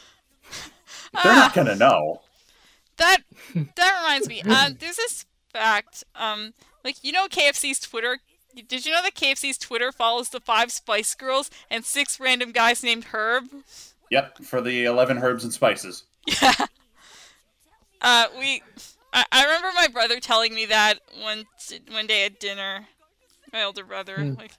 They're 1.22 1.34
not 1.34 1.54
gonna 1.54 1.76
know." 1.76 2.22
That 2.96 3.18
that 3.54 4.00
reminds 4.00 4.28
me. 4.28 4.42
Um, 4.42 4.76
there's 4.80 4.96
this 4.96 5.26
fact. 5.52 6.02
Um, 6.14 6.54
like 6.82 6.96
you 7.04 7.12
know 7.12 7.28
KFC's 7.28 7.78
Twitter. 7.78 8.18
Did 8.68 8.86
you 8.86 8.92
know 8.92 9.02
that 9.02 9.14
KFC's 9.14 9.58
Twitter 9.58 9.92
follows 9.92 10.30
the 10.30 10.40
five 10.40 10.72
Spice 10.72 11.14
Girls 11.14 11.50
and 11.70 11.84
six 11.84 12.18
random 12.18 12.52
guys 12.52 12.82
named 12.82 13.04
Herb? 13.12 13.44
Yep, 14.10 14.38
for 14.44 14.60
the 14.60 14.84
eleven 14.84 15.18
herbs 15.18 15.44
and 15.44 15.52
spices. 15.52 16.04
Yeah. 16.42 16.66
Uh, 18.06 18.26
we. 18.38 18.62
I, 19.12 19.24
I 19.32 19.44
remember 19.44 19.68
my 19.74 19.88
brother 19.88 20.20
telling 20.20 20.54
me 20.54 20.66
that 20.66 21.00
one 21.20 21.44
one 21.90 22.06
day 22.06 22.24
at 22.24 22.38
dinner. 22.38 22.86
My 23.52 23.64
older 23.64 23.84
brother, 23.84 24.14
Hmm. 24.14 24.34
like, 24.34 24.52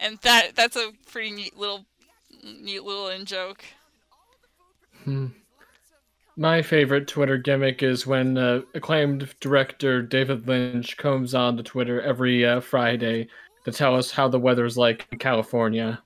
and 0.00 0.18
that 0.22 0.56
that's 0.56 0.74
a 0.76 0.90
pretty 1.10 1.30
neat 1.30 1.56
little 1.56 1.86
neat 2.42 2.82
little 2.82 3.08
in 3.08 3.24
joke. 3.24 3.64
Hmm. 5.04 5.28
My 6.36 6.60
favorite 6.60 7.06
Twitter 7.06 7.36
gimmick 7.36 7.84
is 7.84 8.04
when 8.04 8.36
uh, 8.36 8.62
acclaimed 8.74 9.32
director 9.38 10.02
David 10.02 10.48
Lynch 10.48 10.96
comes 10.96 11.34
on 11.34 11.56
to 11.58 11.62
Twitter 11.62 12.00
every 12.02 12.44
uh, 12.44 12.58
Friday 12.58 13.28
to 13.64 13.70
tell 13.70 13.94
us 13.94 14.10
how 14.10 14.26
the 14.26 14.40
weather's 14.40 14.76
like 14.76 15.06
in 15.12 15.18
California. 15.18 16.02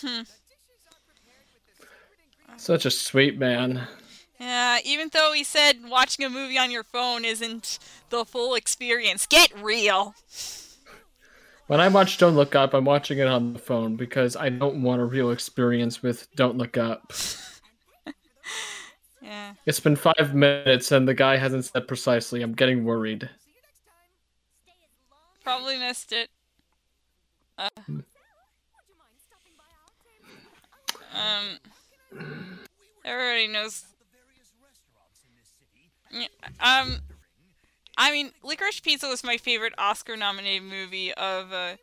Hmm. 0.00 0.22
Such 2.56 2.84
a 2.84 2.90
sweet 2.90 3.38
man. 3.38 3.86
Yeah, 4.40 4.78
even 4.84 5.10
though 5.12 5.32
he 5.32 5.44
said 5.44 5.88
watching 5.88 6.24
a 6.24 6.30
movie 6.30 6.58
on 6.58 6.70
your 6.70 6.82
phone 6.82 7.24
isn't 7.24 7.78
the 8.10 8.24
full 8.24 8.54
experience, 8.54 9.26
get 9.26 9.52
real. 9.62 10.14
When 11.66 11.80
I 11.80 11.88
watch 11.88 12.18
Don't 12.18 12.34
Look 12.34 12.54
Up, 12.54 12.74
I'm 12.74 12.84
watching 12.84 13.18
it 13.18 13.26
on 13.26 13.52
the 13.54 13.58
phone 13.58 13.96
because 13.96 14.36
I 14.36 14.50
don't 14.50 14.82
want 14.82 15.00
a 15.00 15.04
real 15.04 15.30
experience 15.30 16.02
with 16.02 16.28
Don't 16.34 16.58
Look 16.58 16.76
Up. 16.76 17.12
Yeah. 19.24 19.54
It's 19.64 19.80
been 19.80 19.96
five 19.96 20.34
minutes 20.34 20.92
and 20.92 21.08
the 21.08 21.14
guy 21.14 21.38
hasn't 21.38 21.64
said 21.64 21.88
precisely. 21.88 22.42
I'm 22.42 22.52
getting 22.52 22.84
worried. 22.84 23.28
Probably 25.42 25.78
missed 25.78 26.12
it. 26.12 26.28
Uh, 27.56 27.68
um, 31.14 31.58
everybody 33.04 33.48
knows. 33.48 33.84
Um, 36.60 37.00
I 37.96 38.10
mean, 38.12 38.32
Licorice 38.42 38.80
Pizza 38.80 39.08
was 39.08 39.22
my 39.24 39.36
favorite 39.36 39.72
Oscar-nominated 39.78 40.62
movie 40.62 41.12
of 41.14 41.52
uh, 41.52 41.76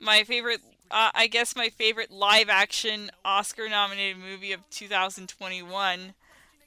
my 0.00 0.24
favorite. 0.24 0.60
Uh, 0.90 1.10
I 1.14 1.26
guess 1.26 1.56
my 1.56 1.68
favorite 1.68 2.10
live-action 2.10 3.10
Oscar-nominated 3.24 4.18
movie 4.18 4.52
of 4.52 4.60
2021, 4.70 6.14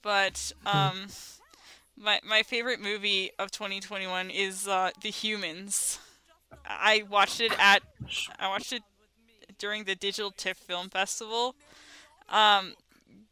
but 0.01 0.51
um. 0.65 1.07
My, 2.01 2.21
my 2.23 2.43
favorite 2.43 2.79
movie 2.79 3.31
of 3.37 3.51
2021 3.51 4.29
is 4.29 4.69
uh, 4.69 4.91
The 5.01 5.09
Humans. 5.09 5.99
I 6.65 7.03
watched 7.09 7.41
it 7.41 7.51
at 7.59 7.81
I 8.39 8.47
watched 8.47 8.71
it 8.71 8.83
during 9.57 9.83
the 9.83 9.95
Digital 9.95 10.31
TIFF 10.31 10.57
Film 10.57 10.89
Festival. 10.89 11.55
Um, 12.29 12.73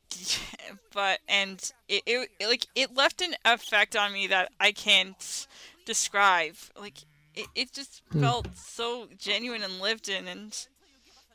but 0.93 1.19
and 1.27 1.71
it, 1.87 2.03
it, 2.05 2.29
it 2.39 2.47
like 2.47 2.67
it 2.75 2.95
left 2.95 3.21
an 3.21 3.35
effect 3.45 3.95
on 3.95 4.13
me 4.13 4.27
that 4.27 4.51
I 4.59 4.71
can't 4.71 5.47
describe. 5.85 6.55
Like 6.79 6.99
it, 7.35 7.47
it 7.55 7.73
just 7.73 8.01
Hmm. 8.11 8.19
felt 8.19 8.47
so 8.53 9.07
genuine 9.17 9.63
and 9.63 9.79
lived 9.79 10.09
in, 10.09 10.27
and 10.27 10.67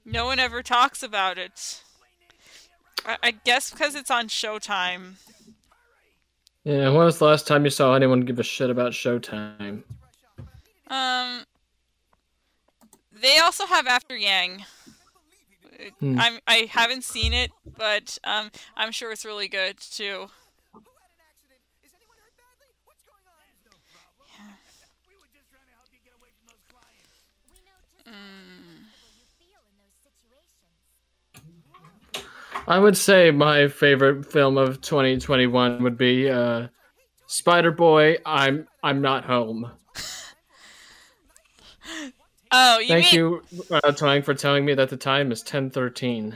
no 0.04 0.26
one 0.26 0.38
ever 0.40 0.62
talks 0.62 1.02
about 1.02 1.38
it. 1.38 1.82
I, 3.04 3.16
I 3.22 3.30
guess 3.32 3.70
because 3.70 3.94
it's 3.94 4.10
on 4.10 4.28
Showtime. 4.28 5.14
Yeah, 6.64 6.88
when 6.90 7.04
was 7.04 7.18
the 7.18 7.24
last 7.24 7.46
time 7.46 7.64
you 7.64 7.70
saw 7.70 7.94
anyone 7.94 8.20
give 8.20 8.38
a 8.38 8.42
shit 8.44 8.70
about 8.70 8.92
Showtime? 8.92 9.84
Um, 10.88 11.44
they 13.12 13.38
also 13.38 13.66
have 13.66 13.86
After 13.86 14.16
Yang. 14.16 14.64
Hmm. 16.00 16.18
I'm 16.18 16.38
I 16.46 16.68
haven't 16.70 17.04
seen 17.04 17.32
it, 17.32 17.50
but 17.76 18.18
um, 18.24 18.50
I'm 18.76 18.92
sure 18.92 19.12
it's 19.12 19.24
really 19.24 19.48
good 19.48 19.78
too. 19.78 20.28
Mm, 28.06 28.62
I 32.66 32.78
would 32.78 32.96
say 32.96 33.30
my 33.30 33.68
favorite 33.68 34.30
film 34.30 34.56
of 34.56 34.80
2021 34.80 35.82
would 35.82 35.96
be 35.96 36.30
uh, 36.30 36.68
Spider 37.26 37.72
Boy. 37.72 38.18
I'm 38.24 38.66
I'm 38.82 39.00
not 39.00 39.24
home. 39.24 39.70
Oh, 42.54 42.78
you 42.78 42.88
Thank 42.88 43.12
mean 43.12 43.14
you, 43.14 43.42
uh, 43.70 44.20
for 44.20 44.34
telling 44.34 44.66
me 44.66 44.74
that 44.74 44.90
the 44.90 44.96
time 44.98 45.32
is 45.32 45.42
10:13. 45.42 46.34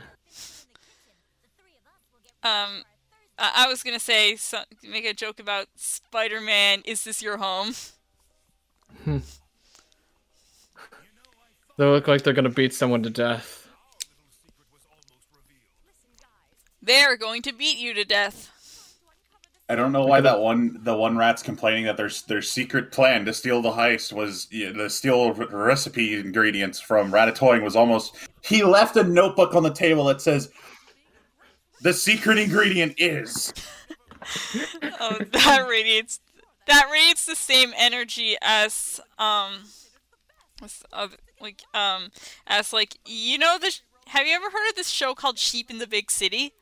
um, 2.43 2.83
I, 3.39 3.53
I 3.55 3.67
was 3.69 3.83
gonna 3.83 4.01
say 4.01 4.35
so, 4.37 4.61
make 4.83 5.05
a 5.05 5.13
joke 5.13 5.39
about 5.39 5.67
Spider-Man. 5.77 6.83
Is 6.87 7.05
this 7.05 7.23
your 7.23 7.37
home? 7.37 7.75
They 11.77 11.85
look 11.85 12.09
like 12.09 12.23
they're 12.23 12.33
gonna 12.33 12.49
beat 12.49 12.73
someone 12.73 13.03
to 13.03 13.11
death. 13.11 13.69
They're 16.81 17.19
going 17.19 17.43
to 17.43 17.53
beat 17.53 17.79
you 17.79 17.93
to 17.95 18.05
death. 18.05 18.56
I 19.69 19.75
don't 19.75 19.91
know 19.91 20.07
why 20.07 20.21
that 20.21 20.39
one 20.39 20.79
the 20.83 20.95
one 20.95 21.17
rat's 21.17 21.43
complaining 21.43 21.87
that 21.87 21.97
their 21.97 22.11
their 22.29 22.43
secret 22.43 22.93
plan 22.93 23.25
to 23.25 23.35
steal 23.35 23.61
the 23.61 23.73
heist 23.73 24.13
was 24.13 24.47
yeah, 24.53 24.71
the 24.71 24.89
steal 24.89 25.33
recipe 25.33 26.15
ingredients 26.15 26.81
from 26.81 27.11
Ratatouille 27.11 27.63
was 27.63 27.75
almost 27.75 28.17
he 28.43 28.63
left 28.63 28.97
a 28.97 29.03
notebook 29.03 29.55
on 29.57 29.65
the 29.65 29.73
table 29.73 30.05
that 30.05 30.21
says 30.21 30.51
the 31.83 31.93
secret 31.93 32.39
ingredient 32.39 32.95
is 32.97 33.53
Oh, 35.01 35.19
that 35.33 35.67
radiates 35.69 36.21
that 36.69 36.89
radiates 36.93 37.27
the 37.27 37.37
same 37.37 37.73
energy 37.77 38.37
as 38.43 39.01
um 39.19 39.65
as, 40.63 40.85
uh, 40.93 41.09
like 41.41 41.63
um 41.75 42.11
as 42.47 42.73
like 42.73 42.97
you 43.05 43.37
know 43.37 43.59
this 43.61 43.83
have 44.07 44.29
you 44.29 44.35
ever 44.35 44.49
heard 44.49 44.69
of 44.69 44.77
this 44.77 44.89
show 44.89 45.15
called 45.15 45.39
Sheep 45.39 45.71
in 45.71 45.79
the 45.79 45.87
Big 45.89 46.13
City? 46.13 46.55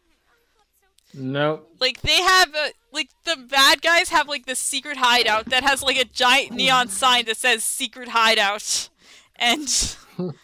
Nope. 1.16 1.71
Like 1.80 2.00
they 2.02 2.21
have 2.23 2.54
a 2.54 2.71
like 2.92 3.11
the 3.25 3.37
bad 3.37 3.83
guys 3.83 4.09
have 4.09 4.28
like 4.28 4.47
this 4.47 4.59
secret 4.59 4.97
hideout 4.97 5.47
that 5.47 5.62
has 5.62 5.83
like 5.83 5.97
a 5.97 6.04
giant 6.04 6.52
neon 6.52 6.88
sign 6.88 7.25
that 7.26 7.37
says 7.37 7.64
secret 7.64 8.09
hideout. 8.09 8.88
And 9.37 9.97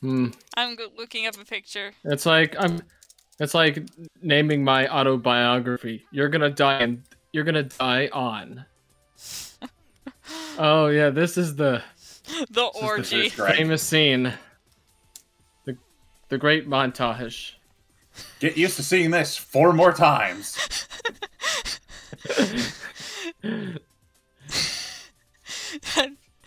Hmm. 0.00 0.28
I'm 0.56 0.76
looking 0.98 1.26
up 1.28 1.36
a 1.40 1.44
picture. 1.44 1.92
It's 2.04 2.26
like 2.26 2.56
I'm. 2.58 2.82
It's 3.38 3.54
like 3.54 3.86
naming 4.20 4.64
my 4.64 4.88
autobiography. 4.88 6.04
You're 6.10 6.28
gonna 6.28 6.50
die 6.50 6.80
and 6.80 7.02
you're 7.32 7.44
gonna 7.44 7.62
die 7.62 8.08
on. 8.12 8.64
oh 10.58 10.88
yeah, 10.88 11.10
this 11.10 11.38
is 11.38 11.54
the 11.54 11.82
The 12.26 12.42
is 12.42 12.48
the 12.50 12.62
orgy. 12.82 13.28
famous 13.28 13.82
scene. 13.82 14.32
The 15.66 15.76
the 16.28 16.38
great 16.38 16.68
montage. 16.68 17.52
Get 18.40 18.56
used 18.56 18.76
to 18.76 18.82
seeing 18.82 19.10
this 19.10 19.36
four 19.36 19.72
more 19.72 19.92
times. 19.92 20.56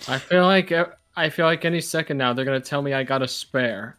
I 0.07 0.19
feel 0.19 0.43
like 0.43 0.71
I 1.15 1.29
feel 1.29 1.45
like 1.45 1.65
any 1.65 1.81
second 1.81 2.17
now 2.17 2.33
they're 2.33 2.45
gonna 2.45 2.59
tell 2.59 2.81
me 2.81 2.93
I 2.93 3.03
got 3.03 3.21
a 3.21 3.27
spare. 3.27 3.97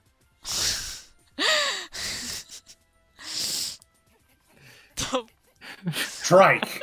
Trike. 6.23 6.81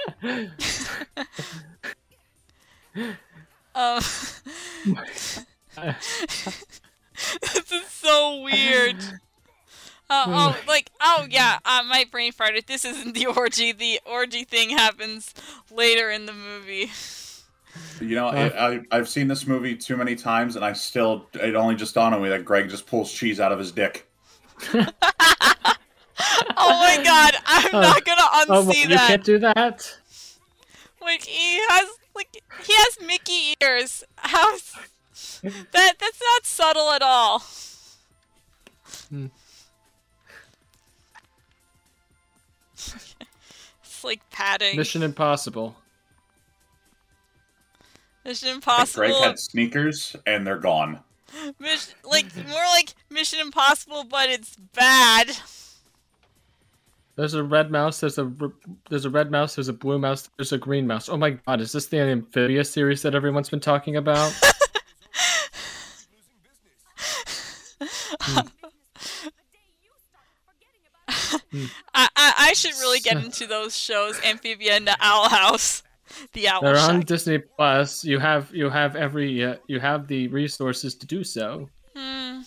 um, 3.75 3.99
this 7.41 7.71
is 7.71 7.87
so 7.89 8.41
weird. 8.43 8.95
Uh, 10.13 10.25
oh, 10.27 10.57
like, 10.67 10.91
oh 11.01 11.25
yeah, 11.29 11.57
uh, 11.65 11.81
my 11.87 12.05
brain 12.11 12.31
farted. 12.31 12.67
This 12.67 12.85
isn't 12.85 13.13
the 13.13 13.25
orgy. 13.37 13.71
The 13.71 13.99
orgy 14.05 14.43
thing 14.43 14.69
happens 14.69 15.33
later 15.71 16.11
in 16.11 16.25
the 16.27 16.33
movie. 16.33 16.91
You 17.99 18.15
know, 18.15 18.27
Uh, 18.27 18.49
I, 18.55 18.67
I, 18.75 18.81
I've 18.91 19.09
seen 19.09 19.27
this 19.27 19.47
movie 19.47 19.75
too 19.75 19.97
many 19.97 20.15
times, 20.15 20.55
and 20.55 20.63
I 20.63 20.73
still 20.73 21.25
it 21.33 21.55
only 21.55 21.73
just 21.75 21.95
dawned 21.95 22.13
on 22.13 22.21
me 22.21 22.29
that 22.29 22.45
Greg 22.45 22.69
just 22.69 22.85
pulls 22.85 23.11
cheese 23.11 23.39
out 23.39 23.51
of 23.51 23.57
his 23.59 23.71
dick. 23.71 24.07
Oh 26.55 26.69
my 26.79 27.03
god, 27.03 27.33
I'm 27.45 27.69
Oh. 27.73 27.81
not 27.81 28.05
gonna 28.05 28.21
Oh, 28.21 28.45
unsee 28.47 28.67
well, 28.67 28.75
you 28.75 28.87
that. 28.89 29.07
can't 29.07 29.23
do 29.23 29.39
that. 29.39 29.97
Like 31.01 31.23
he 31.23 31.57
has, 31.69 31.89
like 32.15 32.29
he 32.63 32.73
has 32.75 32.97
Mickey 33.05 33.55
ears. 33.61 34.03
How's 34.17 34.73
that? 35.41 35.93
That's 35.99 36.21
not 36.21 36.45
subtle 36.45 36.91
at 36.91 37.01
all. 37.01 37.39
Hmm. 39.09 39.25
It's 44.03 44.21
like 44.21 44.29
padding. 44.29 44.75
Mission 44.75 45.01
Impossible. 45.03 45.75
Mission 48.25 48.49
Like, 48.49 48.55
Impossible. 48.55 49.07
Greg 49.07 49.15
had 49.15 49.39
sneakers, 49.39 50.15
and 50.25 50.45
they're 50.45 50.57
gone. 50.57 50.99
Mission, 51.59 51.95
like 52.03 52.25
more 52.47 52.63
like 52.73 52.93
Mission 53.09 53.39
Impossible, 53.39 54.03
but 54.03 54.29
it's 54.29 54.55
bad. 54.73 55.31
There's 57.15 57.33
a 57.33 57.43
red 57.43 57.71
mouse. 57.71 57.99
There's 57.99 58.17
a 58.17 58.31
there's 58.89 59.05
a 59.05 59.09
red 59.09 59.31
mouse. 59.31 59.55
There's 59.55 59.69
a 59.69 59.73
blue 59.73 59.99
mouse. 59.99 60.29
There's 60.37 60.51
a 60.51 60.57
green 60.57 60.87
mouse. 60.87 61.09
Oh 61.09 61.17
my 61.17 61.31
god! 61.31 61.61
Is 61.61 61.71
this 61.71 61.87
the 61.87 61.99
Amphibia 61.99 62.63
series 62.65 63.01
that 63.03 63.15
everyone's 63.15 63.49
been 63.49 63.59
talking 63.59 63.95
about? 63.95 64.33
Hmm. 68.25 68.47
I, 71.93 72.07
I 72.15 72.33
I 72.37 72.53
should 72.53 72.73
really 72.79 72.99
get 72.99 73.17
into 73.23 73.45
those 73.47 73.75
shows, 73.77 74.19
Amphibia 74.23 74.73
and 74.73 74.87
the 74.87 74.97
Owl 74.99 75.29
House, 75.29 75.83
the 76.33 76.47
Owl 76.47 76.61
They're 76.61 76.77
on 76.77 77.01
Disney 77.01 77.39
Plus. 77.39 78.03
You 78.03 78.19
have 78.19 78.53
you 78.53 78.69
have 78.69 78.95
every 78.95 79.43
uh, 79.43 79.55
you 79.67 79.79
have 79.79 80.07
the 80.07 80.27
resources 80.29 80.95
to 80.95 81.05
do 81.05 81.23
so. 81.23 81.69
Hmm. 81.95 82.41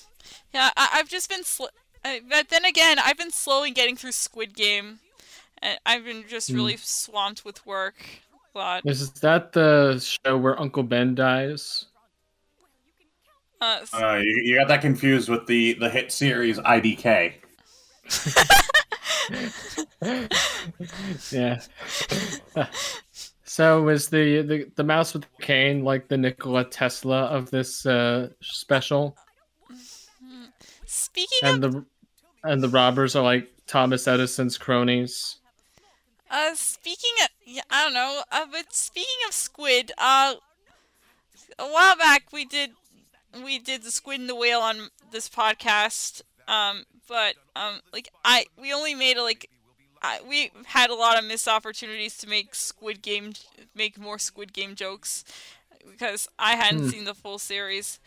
Yeah, 0.52 0.70
I, 0.76 0.88
I've 0.94 1.08
just 1.08 1.28
been 1.28 1.44
sl- 1.44 1.66
I, 2.04 2.20
but 2.28 2.48
then 2.48 2.64
again, 2.64 2.98
I've 2.98 3.18
been 3.18 3.30
slowly 3.30 3.70
getting 3.70 3.96
through 3.96 4.12
Squid 4.12 4.54
Game, 4.54 5.00
and 5.62 5.78
I've 5.86 6.04
been 6.04 6.24
just 6.28 6.50
really 6.50 6.76
swamped 6.76 7.44
with 7.44 7.64
work. 7.66 7.94
A 8.54 8.58
lot. 8.58 8.82
Is 8.86 9.10
that 9.20 9.52
the 9.52 9.98
show 9.98 10.36
where 10.38 10.58
Uncle 10.60 10.82
Ben 10.82 11.14
dies? 11.14 11.86
Uh, 13.60 13.78
s- 13.82 13.94
Uh, 13.94 14.20
you, 14.22 14.40
you 14.44 14.56
got 14.58 14.68
that 14.68 14.80
confused 14.80 15.28
with 15.28 15.46
the 15.46 15.74
the 15.74 15.88
hit 15.90 16.10
series 16.12 16.58
IDK. 16.58 17.34
yeah. 21.30 21.60
so 23.44 23.88
is 23.88 24.08
the, 24.08 24.42
the 24.42 24.70
the 24.76 24.84
mouse 24.84 25.14
with 25.14 25.22
the 25.22 25.42
cane 25.42 25.84
like 25.84 26.08
the 26.08 26.16
Nikola 26.16 26.64
Tesla 26.64 27.24
of 27.24 27.50
this 27.50 27.86
uh, 27.86 28.28
special, 28.40 29.16
speaking 30.84 31.38
and 31.42 31.64
of 31.64 31.72
the 31.72 31.84
and 32.44 32.62
the 32.62 32.68
robbers 32.68 33.16
are 33.16 33.24
like 33.24 33.48
Thomas 33.66 34.06
Edison's 34.06 34.58
cronies. 34.58 35.38
uh, 36.30 36.54
speaking 36.54 37.12
of 37.22 37.28
yeah, 37.44 37.62
I 37.70 37.84
don't 37.84 37.94
know. 37.94 38.22
Uh, 38.30 38.46
but 38.50 38.74
speaking 38.74 39.18
of 39.28 39.34
squid, 39.34 39.92
uh, 39.98 40.34
a 41.58 41.66
while 41.66 41.96
back 41.96 42.32
we 42.32 42.44
did 42.44 42.70
we 43.44 43.58
did 43.58 43.82
the 43.82 43.90
squid 43.90 44.20
and 44.20 44.28
the 44.28 44.34
whale 44.34 44.60
on 44.60 44.88
this 45.10 45.28
podcast. 45.28 46.22
Um, 46.48 46.84
but 47.08 47.34
um, 47.54 47.80
like 47.92 48.08
I 48.24 48.46
we 48.60 48.72
only 48.72 48.94
made 48.94 49.16
like 49.18 49.48
I, 50.02 50.20
we 50.28 50.50
had 50.66 50.90
a 50.90 50.94
lot 50.94 51.18
of 51.18 51.24
missed 51.24 51.48
opportunities 51.48 52.16
to 52.18 52.28
make 52.28 52.54
Squid 52.54 53.02
Game, 53.02 53.32
make 53.74 53.98
more 53.98 54.18
Squid 54.18 54.52
Game 54.52 54.74
jokes, 54.74 55.24
because 55.90 56.28
I 56.38 56.54
hadn't 56.56 56.80
Hmm. 56.84 56.88
seen 56.90 57.04
the 57.04 57.14
full 57.14 57.38
series, 57.38 57.98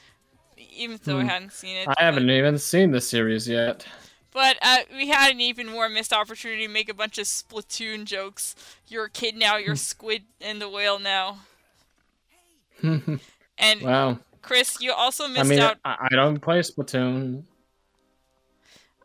even 0.57 0.99
though 1.03 1.17
I 1.17 1.21
Hmm. 1.23 1.27
hadn't 1.27 1.53
seen 1.53 1.77
it. 1.77 1.87
I 1.87 1.93
but- 1.95 1.99
haven't 1.99 2.29
even 2.29 2.57
seen 2.59 2.91
the 2.91 3.01
series 3.01 3.47
yet. 3.47 3.85
But 4.31 4.57
uh, 4.61 4.77
we 4.91 5.07
had 5.07 5.31
an 5.31 5.41
even 5.41 5.67
more 5.67 5.89
missed 5.89 6.13
opportunity 6.13 6.67
to 6.67 6.71
make 6.71 6.87
a 6.87 6.93
bunch 6.93 7.17
of 7.17 7.25
Splatoon 7.25 8.05
jokes. 8.05 8.53
You're 8.87 9.05
a 9.05 9.09
kid 9.09 9.35
now. 9.35 9.57
You're 9.57 9.75
Squid 9.75 10.21
and 10.39 10.61
the 10.61 10.69
whale 10.69 10.99
now. 10.99 11.39
And 13.61 13.81
wow. 13.81 14.19
Chris, 14.41 14.79
you 14.79 14.93
also 14.93 15.27
missed 15.27 15.41
I 15.41 15.43
mean, 15.43 15.59
out. 15.59 15.77
I, 15.83 16.07
I 16.11 16.15
don't 16.15 16.39
play 16.39 16.59
Splatoon. 16.59 17.43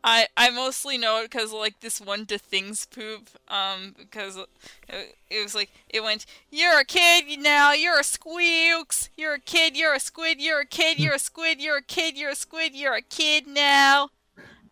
I 0.07 0.27
I 0.37 0.51
mostly 0.51 0.99
know 0.99 1.19
it 1.21 1.31
because 1.31 1.51
like 1.51 1.79
this 1.79 1.99
one 1.99 2.27
to 2.27 2.37
things 2.37 2.85
poop. 2.85 3.27
Um, 3.47 3.95
because 3.97 4.37
it, 4.37 5.15
it 5.31 5.41
was 5.43 5.55
like 5.55 5.71
it 5.89 6.03
went. 6.03 6.27
You're 6.51 6.79
a 6.79 6.85
kid 6.85 7.39
now. 7.39 7.73
You're 7.73 7.99
a 7.99 8.03
squeaks. 8.03 9.09
You're 9.17 9.33
a 9.33 9.39
kid. 9.39 9.75
You're 9.75 9.95
a 9.95 9.99
squid. 9.99 10.39
You're 10.39 10.59
a 10.61 10.65
kid. 10.65 10.99
You're 10.99 11.15
a 11.15 11.19
squid. 11.19 11.59
You're 11.59 11.77
a 11.77 11.81
kid. 11.81 12.17
You're 12.17 12.29
a 12.29 12.35
squid. 12.35 12.75
You're 12.75 12.93
a 12.93 13.01
kid 13.01 13.47
now. 13.47 14.09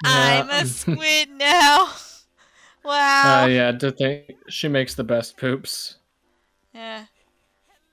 I'm 0.06 0.50
a 0.50 0.65
squid 0.67 1.30
now. 1.32 1.89
Uh, 2.86 2.89
Wow. 2.89 3.46
yeah, 3.46 3.72
to 3.72 3.93
think 3.93 4.26
she 4.50 4.67
makes 4.67 4.93
the 4.93 5.06
best 5.06 5.38
poops. 5.38 5.96
yeah. 6.76 7.06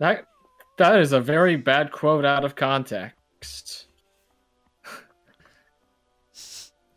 That 0.01 0.27
that 0.79 0.99
is 0.99 1.13
a 1.13 1.21
very 1.21 1.55
bad 1.55 1.93
quote 1.93 2.25
out 2.25 2.45
of 2.45 2.57
context. 2.57 3.87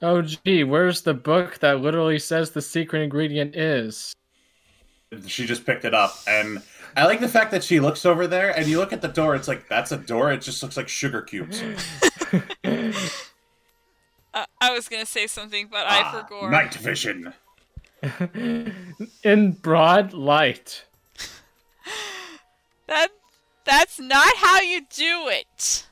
Oh 0.04 0.22
gee, 0.22 0.64
where's 0.64 1.02
the 1.02 1.14
book 1.16 1.58
that 1.60 1.80
literally 1.82 2.20
says 2.20 2.52
the 2.52 2.62
secret 2.62 3.02
ingredient 3.02 3.56
is? 3.56 4.14
She 5.28 5.46
just 5.46 5.66
picked 5.66 5.86
it 5.86 5.94
up, 5.94 6.16
and 6.28 6.62
I 6.96 7.06
like 7.06 7.20
the 7.20 7.28
fact 7.28 7.52
that 7.52 7.64
she 7.64 7.80
looks 7.80 8.06
over 8.06 8.28
there, 8.28 8.56
and 8.58 8.68
you 8.68 8.78
look 8.78 8.94
at 8.94 9.02
the 9.02 9.08
door. 9.08 9.36
It's 9.36 9.48
like 9.48 9.68
that's 9.68 9.92
a 9.92 9.98
door. 9.98 10.32
It 10.32 10.42
just 10.42 10.62
looks 10.62 10.78
like 10.78 10.88
sugar 10.90 11.22
cubes. 11.22 11.62
Uh, 12.32 12.42
I 14.34 14.46
I 14.62 14.72
was 14.74 14.88
gonna 14.90 15.06
say 15.06 15.28
something, 15.28 15.68
but 15.72 15.86
I 15.88 16.02
Ah, 16.02 16.24
forgot. 16.28 16.52
Night 16.52 16.74
vision. 16.76 17.34
In 19.24 19.52
broad 19.54 20.14
light. 20.14 20.86
That 22.88 23.12
that's 23.64 23.98
not 23.98 24.36
how 24.36 24.60
you 24.60 24.82
do 24.94 25.30
it. 25.30 25.88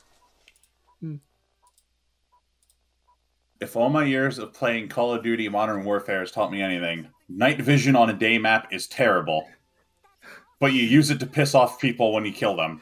If 3.62 3.76
all 3.76 3.88
my 3.88 4.02
years 4.02 4.40
of 4.40 4.52
playing 4.52 4.88
Call 4.88 5.14
of 5.14 5.22
Duty 5.22 5.48
Modern 5.48 5.84
Warfare 5.84 6.18
has 6.18 6.32
taught 6.32 6.50
me 6.50 6.60
anything, 6.60 7.06
night 7.28 7.60
vision 7.60 7.94
on 7.94 8.10
a 8.10 8.12
day 8.12 8.36
map 8.36 8.66
is 8.72 8.88
terrible. 8.88 9.48
But 10.58 10.72
you 10.72 10.82
use 10.82 11.10
it 11.10 11.20
to 11.20 11.26
piss 11.26 11.54
off 11.54 11.80
people 11.80 12.12
when 12.12 12.24
you 12.24 12.32
kill 12.32 12.56
them. 12.56 12.80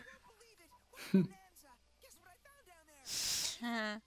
Huh. 1.12 1.18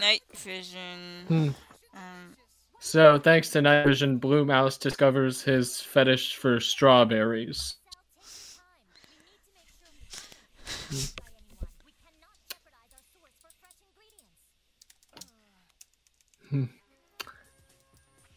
Night 0.00 0.22
vision. 0.34 1.24
Hmm. 1.28 1.48
Um, 1.94 2.36
So, 2.78 3.18
thanks 3.18 3.48
to 3.50 3.62
night 3.62 3.86
vision, 3.86 4.18
Blue 4.18 4.44
Mouse 4.44 4.76
discovers 4.76 5.40
his 5.40 5.80
fetish 5.80 6.36
for 6.36 6.60
strawberries. 6.60 7.76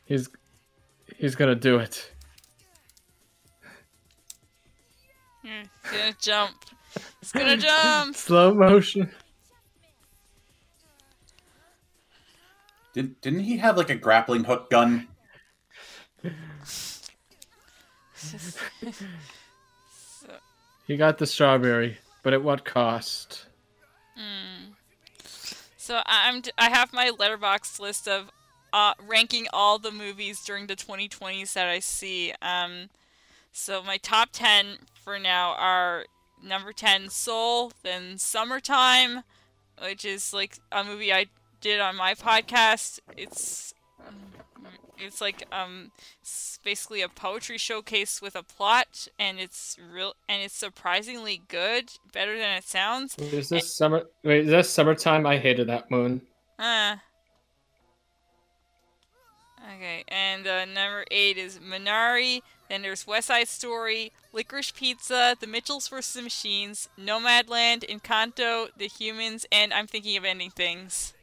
He's 0.09 0.27
he's 1.17 1.35
gonna 1.35 1.53
do 1.53 1.77
it. 1.77 2.11
hmm, 5.43 5.61
gonna 5.91 6.15
jump. 6.19 6.65
He's 7.21 7.31
gonna 7.31 7.55
jump. 7.55 8.15
Slow 8.15 8.55
motion. 8.55 9.11
Did, 12.93 13.21
didn't 13.21 13.41
he 13.41 13.57
have 13.57 13.77
like 13.77 13.91
a 13.91 13.95
grappling 13.95 14.45
hook 14.45 14.71
gun? 14.71 15.07
He 20.87 20.97
got 20.97 21.19
the 21.19 21.27
strawberry, 21.27 21.99
but 22.23 22.33
at 22.33 22.43
what 22.43 22.65
cost? 22.65 23.45
mm. 24.19 24.73
so 25.77 26.01
I'm 26.07 26.41
I 26.57 26.71
have 26.71 26.91
my 26.93 27.11
Letterboxd 27.11 27.79
list 27.79 28.07
of 28.07 28.31
uh, 28.73 28.93
ranking 29.07 29.47
all 29.53 29.79
the 29.79 29.91
movies 29.91 30.43
during 30.43 30.67
the 30.67 30.75
2020s 30.75 31.53
that 31.53 31.67
I 31.67 31.79
see. 31.79 32.33
Um, 32.41 32.89
so 33.51 33.83
my 33.83 33.97
top 33.97 34.29
10 34.31 34.77
for 34.93 35.19
now 35.19 35.55
are 35.57 36.05
number 36.43 36.71
10 36.71 37.09
Soul, 37.09 37.71
then 37.83 38.17
Summertime, 38.17 39.23
which 39.81 40.05
is 40.05 40.33
like 40.33 40.57
a 40.71 40.83
movie 40.83 41.11
I 41.13 41.27
did 41.61 41.79
on 41.79 41.95
my 41.95 42.13
podcast. 42.13 42.99
It's 43.17 43.73
it's 45.01 45.21
like 45.21 45.47
um 45.51 45.91
it's 46.21 46.59
basically 46.63 47.01
a 47.01 47.07
poetry 47.07 47.57
showcase 47.57 48.21
with 48.21 48.35
a 48.35 48.43
plot 48.43 49.07
and 49.17 49.39
it's 49.39 49.77
real 49.91 50.13
and 50.27 50.41
it's 50.43 50.55
surprisingly 50.55 51.41
good, 51.47 51.91
better 52.11 52.37
than 52.37 52.57
it 52.57 52.63
sounds. 52.65 53.15
Is 53.17 53.49
this 53.49 53.73
summer? 53.73 54.03
Wait, 54.23 54.41
is 54.45 54.49
this 54.49 54.69
summertime? 54.69 55.25
I 55.25 55.37
hated 55.37 55.67
that 55.67 55.89
moon. 55.89 56.21
Uh. 56.57 56.97
Okay, 59.75 60.03
and 60.07 60.47
uh, 60.47 60.65
number 60.65 61.05
eight 61.11 61.37
is 61.37 61.59
Minari. 61.59 62.41
Then 62.69 62.81
there's 62.81 63.05
West 63.05 63.27
Side 63.27 63.47
Story, 63.47 64.11
Licorice 64.33 64.71
Pizza, 64.73 65.35
The 65.39 65.47
Mitchells 65.47 65.87
vs. 65.87 66.13
the 66.13 66.21
Machines, 66.21 66.87
Nomadland, 66.99 67.83
Encanto, 67.89 68.67
The 68.77 68.87
Humans, 68.87 69.45
and 69.51 69.73
I'm 69.73 69.87
thinking 69.87 70.15
of 70.17 70.23
ending 70.23 70.51
things. 70.51 71.13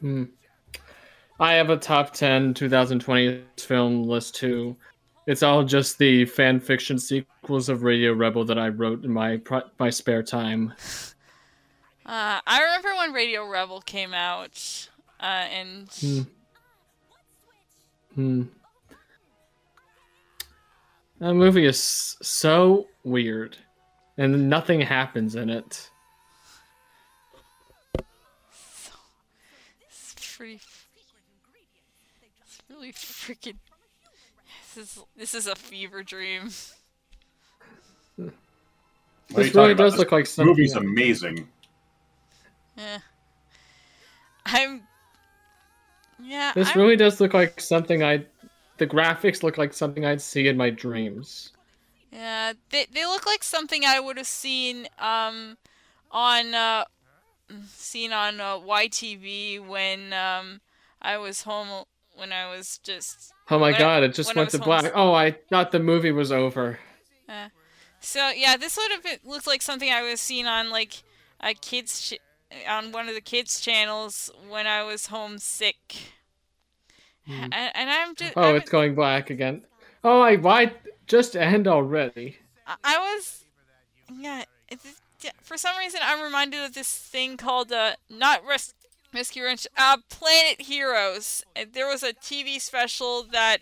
Hmm. 0.00 0.24
I 1.40 1.54
have 1.54 1.70
a 1.70 1.76
top 1.76 2.12
10 2.12 2.54
2020 2.54 3.42
film 3.58 4.04
list 4.04 4.36
too. 4.36 4.76
It's 5.26 5.42
all 5.42 5.64
just 5.64 5.98
the 5.98 6.24
fan 6.24 6.60
fiction 6.60 6.98
sequels 6.98 7.68
of 7.68 7.82
Radio 7.82 8.12
Rebel 8.12 8.44
that 8.44 8.58
I 8.58 8.68
wrote 8.68 9.04
in 9.04 9.12
my 9.12 9.40
my 9.78 9.90
spare 9.90 10.22
time. 10.22 10.72
Uh, 12.06 12.40
I 12.46 12.62
remember 12.62 12.94
when 12.96 13.12
Radio 13.12 13.48
Rebel 13.48 13.80
came 13.80 14.14
out, 14.14 14.88
uh, 15.18 15.24
and 15.50 15.88
Hmm. 16.00 16.22
Hmm. 18.16 18.44
That 21.18 21.34
movie 21.34 21.66
is 21.66 22.16
so 22.22 22.88
weird, 23.04 23.56
and 24.16 24.48
nothing 24.48 24.80
happens 24.80 25.34
in 25.34 25.50
it. 25.50 25.90
it's 29.88 30.36
pretty. 30.36 30.60
It's 32.40 32.58
really 32.70 32.92
freaking. 32.92 33.56
This 34.74 34.96
is 34.96 35.04
this 35.16 35.34
is 35.34 35.46
a 35.46 35.54
fever 35.54 36.02
dream. 36.02 36.50
What 38.16 38.32
This 39.28 39.46
you 39.48 39.52
talking 39.52 39.62
really 39.62 39.74
does 39.74 39.92
This 39.92 39.98
look 39.98 40.12
like 40.12 40.26
something. 40.26 40.54
The 40.54 40.56
movie's 40.56 40.74
amazing. 40.74 41.48
Yeah. 42.78 42.98
I'm. 44.46 44.85
Yeah. 46.26 46.52
This 46.54 46.70
I'm, 46.74 46.80
really 46.80 46.96
does 46.96 47.20
look 47.20 47.34
like 47.34 47.60
something 47.60 48.02
I. 48.02 48.24
The 48.78 48.86
graphics 48.86 49.42
look 49.42 49.56
like 49.56 49.72
something 49.72 50.04
I'd 50.04 50.20
see 50.20 50.48
in 50.48 50.56
my 50.56 50.70
dreams. 50.70 51.52
Yeah, 52.12 52.52
they 52.70 52.86
they 52.92 53.06
look 53.06 53.24
like 53.26 53.42
something 53.44 53.84
I 53.84 54.00
would 54.00 54.16
have 54.16 54.26
seen 54.26 54.86
um 54.98 55.56
on 56.10 56.54
uh 56.54 56.84
seen 57.74 58.12
on 58.12 58.40
uh, 58.40 58.58
YTV 58.58 59.66
when 59.66 60.12
um 60.12 60.60
I 61.00 61.16
was 61.18 61.42
home 61.42 61.84
when 62.16 62.32
I 62.32 62.54
was 62.54 62.78
just 62.82 63.32
Oh 63.50 63.58
my 63.58 63.66
When 63.66 63.74
I- 63.76 63.78
god, 63.78 64.02
it 64.02 64.14
just 64.14 64.34
went 64.34 64.50
to 64.50 64.58
black. 64.58 64.90
Oh, 64.94 65.14
I 65.14 65.30
thought 65.30 65.70
the 65.72 65.78
movie 65.80 66.12
was 66.12 66.32
over. 66.32 66.78
uh, 67.28 67.48
so 68.00 68.30
yeah, 68.30 68.56
this 68.56 68.76
would 68.76 68.90
have 68.90 69.02
been, 69.02 69.18
looked 69.24 69.46
like 69.46 69.62
something 69.62 69.90
I 69.90 70.02
was 70.02 70.20
seen 70.20 70.46
on 70.46 70.70
like 70.70 71.02
a 71.40 71.54
kids 71.54 72.10
ch- 72.10 72.18
on 72.68 72.92
one 72.92 73.08
of 73.08 73.14
the 73.14 73.20
kids 73.20 73.60
channels 73.60 74.30
when 74.48 74.66
I 74.66 74.82
was 74.82 75.06
homesick. 75.06 75.94
Hmm. 77.26 77.32
And, 77.52 77.54
and 77.74 77.90
I'm 77.90 78.14
just 78.14 78.34
Oh, 78.36 78.54
it's 78.54 78.70
going 78.70 78.94
black 78.94 79.30
again. 79.30 79.62
Oh, 80.04 80.20
I 80.20 80.36
why 80.36 80.72
just 81.06 81.36
end 81.36 81.66
already? 81.66 82.36
I- 82.66 82.98
was, 82.98 83.44
yeah. 84.18 84.44
For 85.42 85.56
some 85.56 85.76
reason, 85.76 86.00
I'm 86.02 86.22
reminded 86.22 86.64
of 86.64 86.74
this 86.74 86.88
thing 86.96 87.36
called 87.36 87.72
uh, 87.72 87.92
not 88.08 88.44
Res- 88.46 88.74
Rescue 89.12 89.44
Ranch, 89.44 89.66
uh, 89.76 89.96
Planet 90.08 90.60
Heroes. 90.62 91.42
Uh, 91.56 91.64
There 91.72 91.86
was 91.88 92.02
a 92.02 92.12
TV 92.12 92.60
special 92.60 93.24
that 93.32 93.58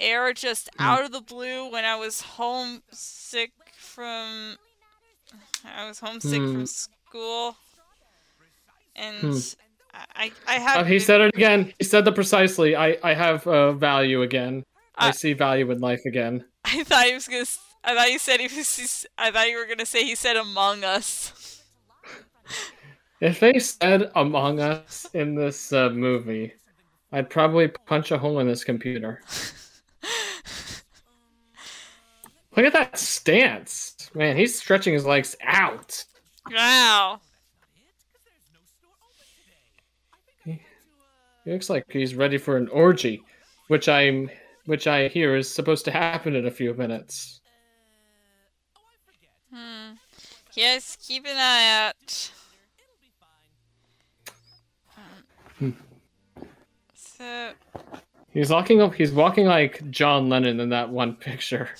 aired 0.00 0.36
just 0.36 0.68
Hmm. 0.76 0.82
out 0.84 1.04
of 1.04 1.12
the 1.12 1.20
blue 1.20 1.70
when 1.70 1.84
I 1.84 1.96
was 1.96 2.20
homesick 2.22 3.52
from. 3.76 4.56
I 5.64 5.86
was 5.86 6.00
homesick 6.00 6.40
Hmm. 6.40 6.52
from 6.52 6.66
school, 6.66 7.56
and 8.96 9.16
Hmm. 9.18 9.38
I 10.16 10.32
I 10.46 10.54
have. 10.54 10.80
Oh, 10.80 10.84
he 10.84 10.98
said 10.98 11.20
it 11.20 11.34
again. 11.34 11.72
He 11.78 11.84
said 11.84 12.04
that 12.04 12.14
precisely. 12.14 12.76
I 12.76 12.96
I 13.02 13.14
have 13.14 13.46
uh, 13.46 13.72
value 13.72 14.22
again. 14.22 14.64
I 14.96 15.08
Uh, 15.08 15.12
see 15.12 15.32
value 15.32 15.70
in 15.70 15.80
life 15.80 16.02
again. 16.06 16.44
I 16.64 16.84
thought 16.84 17.06
he 17.06 17.14
was 17.14 17.28
gonna. 17.28 17.44
I 17.84 17.94
thought 17.94 18.10
you 18.12 18.18
said 18.18 18.40
he 18.40 18.46
was. 18.46 19.06
I 19.18 19.30
thought 19.30 19.48
you 19.48 19.56
were 19.58 19.66
gonna 19.66 19.86
say 19.86 20.04
he 20.04 20.14
said 20.14 20.36
Among 20.36 20.84
Us. 20.84 21.62
If 23.20 23.40
they 23.40 23.58
said 23.58 24.10
Among 24.16 24.60
Us 24.60 25.06
in 25.14 25.34
this 25.34 25.72
uh, 25.72 25.88
movie, 25.88 26.52
I'd 27.10 27.30
probably 27.30 27.68
punch 27.68 28.10
a 28.10 28.18
hole 28.18 28.38
in 28.40 28.46
this 28.46 28.64
computer. 28.64 29.22
Look 32.56 32.66
at 32.66 32.72
that 32.74 32.98
stance, 32.98 34.10
man. 34.14 34.36
He's 34.36 34.58
stretching 34.58 34.92
his 34.92 35.06
legs 35.06 35.36
out. 35.42 36.04
Wow. 36.52 37.20
Looks 41.52 41.70
like 41.70 41.84
he's 41.90 42.14
ready 42.14 42.38
for 42.38 42.56
an 42.56 42.68
orgy, 42.68 43.22
which 43.68 43.88
I'm, 43.88 44.30
which 44.66 44.86
I 44.86 45.08
hear 45.08 45.36
is 45.36 45.50
supposed 45.52 45.84
to 45.86 45.90
happen 45.90 46.34
in 46.34 46.46
a 46.46 46.50
few 46.50 46.74
minutes. 46.74 47.40
Hmm. 49.52 49.92
Yes, 50.54 50.96
keep 51.00 51.26
an 51.26 51.36
eye 51.36 51.88
out. 51.88 52.30
Hmm. 55.58 55.70
So, 56.94 57.50
He's 58.34 58.50
walking. 58.50 58.82
up 58.82 58.94
He's 58.94 59.12
walking 59.12 59.46
like 59.46 59.88
John 59.90 60.28
Lennon 60.28 60.58
in 60.58 60.70
that 60.70 60.90
one 60.90 61.14
picture. 61.14 61.70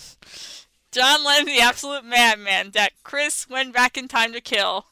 John 0.93 1.25
Lennon, 1.25 1.47
the 1.47 1.61
absolute 1.61 2.05
madman 2.05 2.71
that 2.71 2.93
Chris 3.03 3.51
went 3.51 3.75
back 3.75 3.99
in 3.99 4.07
time 4.07 4.33
to 4.33 4.41
kill. 4.41 4.87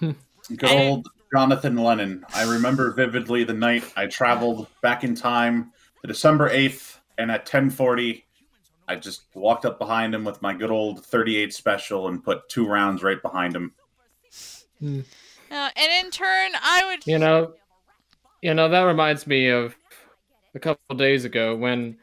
Good 0.00 0.16
old 0.64 1.08
Jonathan 1.32 1.76
Lennon. 1.76 2.24
I 2.34 2.50
remember 2.50 2.92
vividly 2.92 3.44
the 3.44 3.54
night 3.54 3.84
I 3.96 4.06
traveled 4.06 4.66
back 4.82 5.02
in 5.02 5.14
time 5.14 5.72
to 6.02 6.06
December 6.06 6.50
8th, 6.50 6.98
and 7.16 7.30
at 7.30 7.40
1040, 7.40 8.26
I 8.86 8.96
just 8.96 9.22
walked 9.34 9.64
up 9.64 9.78
behind 9.78 10.14
him 10.14 10.24
with 10.24 10.42
my 10.42 10.52
good 10.52 10.70
old 10.70 11.04
38 11.06 11.54
special 11.54 12.08
and 12.08 12.22
put 12.22 12.48
two 12.48 12.66
rounds 12.66 13.02
right 13.02 13.20
behind 13.22 13.56
him. 13.56 13.72
Hmm. 14.78 15.00
Uh, 15.50 15.70
and 15.76 16.04
in 16.04 16.10
turn, 16.10 16.52
I 16.60 16.84
would. 16.86 17.06
You 17.06 17.18
know, 17.18 17.54
you 18.42 18.52
know 18.52 18.68
that 18.68 18.82
reminds 18.82 19.26
me 19.26 19.48
of 19.48 19.74
a 20.54 20.58
couple 20.58 20.96
days 20.96 21.24
ago 21.24 21.56
when, 21.56 21.96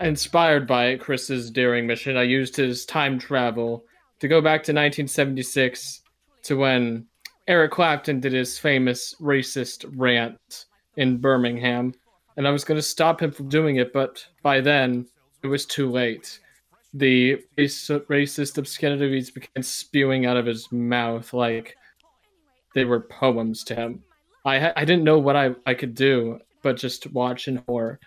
inspired 0.00 0.66
by 0.66 0.96
Chris's 0.96 1.50
daring 1.50 1.86
mission, 1.86 2.16
I 2.16 2.22
used 2.22 2.56
his 2.56 2.86
time 2.86 3.18
travel 3.18 3.84
to 4.20 4.28
go 4.28 4.40
back 4.40 4.62
to 4.64 4.72
1976 4.72 6.02
to 6.44 6.56
when 6.56 7.06
Eric 7.48 7.72
Clapton 7.72 8.20
did 8.20 8.32
his 8.32 8.58
famous 8.58 9.14
racist 9.20 9.90
rant 9.96 10.66
in 10.96 11.18
Birmingham, 11.18 11.94
and 12.36 12.46
I 12.46 12.50
was 12.50 12.64
going 12.64 12.78
to 12.78 12.82
stop 12.82 13.20
him 13.20 13.32
from 13.32 13.48
doing 13.48 13.76
it, 13.76 13.92
but 13.92 14.24
by 14.42 14.60
then 14.60 15.06
it 15.42 15.46
was 15.46 15.66
too 15.66 15.90
late. 15.90 16.38
The 16.94 17.42
racist 17.56 18.58
obscenities 18.58 19.30
began 19.30 19.62
spewing 19.62 20.26
out 20.26 20.36
of 20.36 20.46
his 20.46 20.70
mouth 20.72 21.32
like 21.32 21.76
they 22.74 22.84
were 22.84 23.00
poems 23.00 23.64
to 23.64 23.74
him. 23.74 24.02
I 24.44 24.72
I 24.74 24.84
didn't 24.84 25.04
know 25.04 25.18
what 25.18 25.36
I, 25.36 25.54
I 25.66 25.74
could 25.74 25.94
do 25.94 26.40
but 26.62 26.76
just 26.76 27.10
watch 27.12 27.48
in 27.48 27.62
horror. 27.66 27.98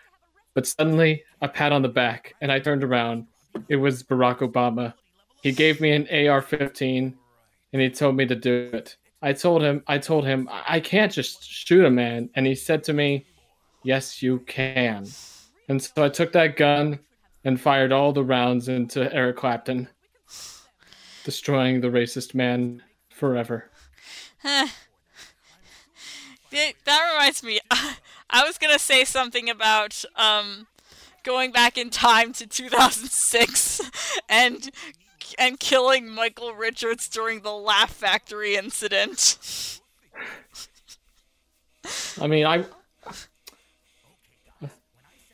But 0.53 0.67
suddenly, 0.67 1.23
a 1.41 1.47
pat 1.47 1.71
on 1.71 1.81
the 1.81 1.89
back, 1.89 2.35
and 2.41 2.51
I 2.51 2.59
turned 2.59 2.83
around. 2.83 3.27
It 3.69 3.75
was 3.77 4.03
Barack 4.03 4.39
Obama. 4.39 4.93
He 5.41 5.51
gave 5.51 5.81
me 5.81 5.91
an 5.91 6.03
AR-15, 6.03 7.13
and 7.73 7.81
he 7.81 7.89
told 7.89 8.15
me 8.15 8.25
to 8.25 8.35
do 8.35 8.69
it. 8.73 8.97
I 9.23 9.31
told 9.31 9.63
him, 9.63 9.81
I 9.87 9.97
told 9.99 10.25
him, 10.25 10.49
I 10.51 10.81
can't 10.81 11.11
just 11.11 11.49
shoot 11.49 11.85
a 11.85 11.89
man, 11.89 12.29
and 12.35 12.45
he 12.45 12.55
said 12.55 12.83
to 12.83 12.93
me, 12.93 13.25
"Yes, 13.81 14.21
you 14.21 14.39
can." 14.39 15.07
And 15.69 15.81
so 15.81 16.03
I 16.03 16.09
took 16.09 16.33
that 16.33 16.57
gun 16.57 16.99
and 17.45 17.59
fired 17.59 17.93
all 17.93 18.11
the 18.11 18.23
rounds 18.23 18.67
into 18.67 19.11
Eric 19.13 19.37
Clapton, 19.37 19.87
destroying 21.23 21.79
the 21.79 21.87
racist 21.87 22.35
man 22.35 22.83
forever. 23.09 23.71
that 24.43 24.67
reminds 26.51 27.43
me. 27.43 27.61
I 28.29 28.43
was 28.43 28.57
gonna 28.57 28.77
say 28.77 29.05
something 29.05 29.49
about 29.49 30.03
um, 30.17 30.67
going 31.23 31.53
back 31.53 31.77
in 31.77 31.89
time 31.89 32.33
to 32.33 32.45
2006 32.45 34.19
and 34.29 34.69
and 35.37 35.59
killing 35.59 36.09
Michael 36.09 36.53
Richards 36.53 37.07
during 37.07 37.41
the 37.41 37.51
Laugh 37.51 37.91
Factory 37.91 38.55
incident. 38.55 39.79
I 42.21 42.27
mean, 42.27 42.45
I 42.45 42.65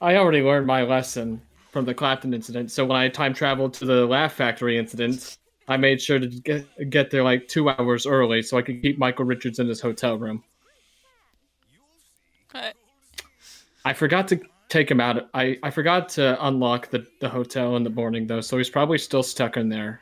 I 0.01 0.15
already 0.15 0.41
learned 0.41 0.65
my 0.65 0.83
lesson 0.83 1.41
from 1.71 1.85
the 1.85 1.93
Clapton 1.93 2.33
incident. 2.33 2.71
So 2.71 2.85
when 2.85 2.97
I 2.97 3.09
time 3.09 3.33
traveled 3.33 3.73
to 3.75 3.85
the 3.85 4.05
Laugh 4.05 4.33
Factory 4.33 4.77
incident, 4.77 5.37
I 5.67 5.77
made 5.77 6.01
sure 6.01 6.19
to 6.19 6.27
get 6.27 6.89
get 6.89 7.11
there 7.11 7.23
like 7.23 7.47
two 7.47 7.69
hours 7.69 8.05
early 8.05 8.41
so 8.41 8.57
I 8.57 8.61
could 8.61 8.81
keep 8.81 8.97
Michael 8.97 9.25
Richards 9.25 9.59
in 9.59 9.67
his 9.67 9.81
hotel 9.81 10.17
room. 10.17 10.43
What? 12.51 12.73
I 13.85 13.93
forgot 13.93 14.27
to 14.29 14.41
take 14.69 14.89
him 14.89 15.01
out. 15.01 15.29
I, 15.33 15.57
I 15.63 15.71
forgot 15.71 16.09
to 16.09 16.37
unlock 16.47 16.89
the, 16.89 17.05
the 17.19 17.27
hotel 17.27 17.75
in 17.75 17.83
the 17.83 17.89
morning 17.89 18.27
though, 18.27 18.41
so 18.41 18.57
he's 18.57 18.69
probably 18.69 18.97
still 18.97 19.23
stuck 19.23 19.57
in 19.57 19.67
there. 19.69 20.01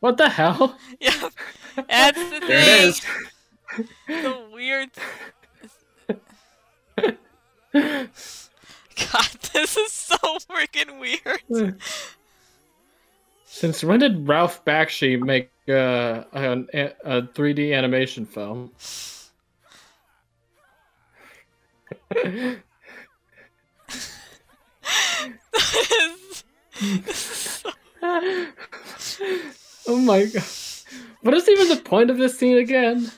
What 0.00 0.16
the 0.16 0.28
hell? 0.28 0.78
Yeah, 1.00 1.28
that's 1.90 2.18
the 2.30 2.40
thing. 2.40 2.50
It 2.50 2.84
is. 2.84 3.02
The 4.06 4.48
weird. 4.50 4.90
God, 7.74 9.28
this 9.52 9.76
is 9.76 9.92
so 9.92 10.16
freaking 10.16 10.98
weird. 10.98 11.78
Since 13.44 13.84
when 13.84 14.00
did 14.00 14.26
Ralph 14.26 14.64
Bakshi 14.64 15.20
make 15.20 15.50
uh, 15.68 16.24
a, 16.32 16.92
a 17.04 17.22
3D 17.22 17.76
animation 17.76 18.24
film? 18.24 18.70
oh 29.86 29.98
my 29.98 30.26
god. 30.26 30.44
What 31.22 31.34
is 31.34 31.48
even 31.48 31.68
the 31.68 31.80
point 31.84 32.10
of 32.10 32.18
this 32.18 32.38
scene 32.38 32.58
again? 32.58 33.10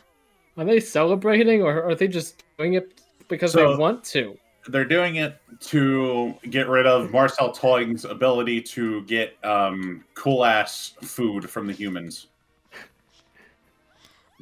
Are 0.57 0.65
they 0.65 0.81
celebrating 0.81 1.63
or 1.63 1.83
are 1.83 1.95
they 1.95 2.09
just 2.09 2.43
doing 2.57 2.75
it 2.75 3.01
because 3.29 3.53
so, 3.53 3.73
they 3.73 3.77
want 3.77 4.05
to? 4.05 4.37
They're 4.69 4.85
doing 4.85 5.17
it 5.17 5.41
to 5.61 6.35
get 6.51 6.69
rid 6.69 6.87
of 6.87 7.11
Marcel 7.11 7.53
Toing's 7.53 8.05
ability 8.05 8.63
to 8.63 9.03
get 9.03 9.37
um, 9.45 10.05
cool 10.15 10.45
ass 10.45 10.95
food 11.03 11.49
from 11.49 11.67
the 11.67 11.73
humans. 11.73 12.29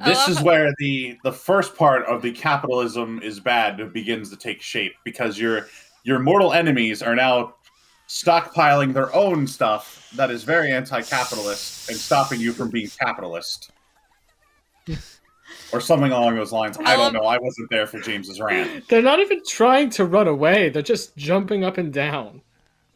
This 0.05 0.27
is 0.27 0.41
where 0.41 0.71
the 0.77 1.17
the 1.23 1.31
first 1.31 1.75
part 1.75 2.05
of 2.05 2.21
the 2.21 2.31
capitalism 2.31 3.19
is 3.23 3.39
bad 3.39 3.93
begins 3.93 4.29
to 4.29 4.37
take 4.37 4.61
shape 4.61 4.93
because 5.03 5.39
your 5.39 5.67
your 6.03 6.19
mortal 6.19 6.53
enemies 6.53 7.01
are 7.01 7.15
now 7.15 7.55
stockpiling 8.07 8.93
their 8.93 9.13
own 9.15 9.47
stuff 9.47 10.09
that 10.15 10.31
is 10.31 10.43
very 10.43 10.71
anti-capitalist 10.71 11.89
and 11.89 11.97
stopping 11.97 12.39
you 12.39 12.53
from 12.53 12.69
being 12.69 12.89
capitalist. 12.99 13.71
or 15.71 15.81
something 15.81 16.11
along 16.11 16.35
those 16.35 16.51
lines. 16.51 16.77
I 16.79 16.95
don't 16.95 17.07
um, 17.07 17.13
know. 17.13 17.27
I 17.27 17.37
wasn't 17.37 17.69
there 17.69 17.87
for 17.87 17.99
James's 17.99 18.39
rant. 18.39 18.87
They're 18.87 19.01
not 19.01 19.19
even 19.19 19.41
trying 19.45 19.89
to 19.91 20.05
run 20.05 20.27
away. 20.27 20.69
They're 20.69 20.81
just 20.81 21.15
jumping 21.17 21.63
up 21.63 21.77
and 21.77 21.91
down. 21.91 22.41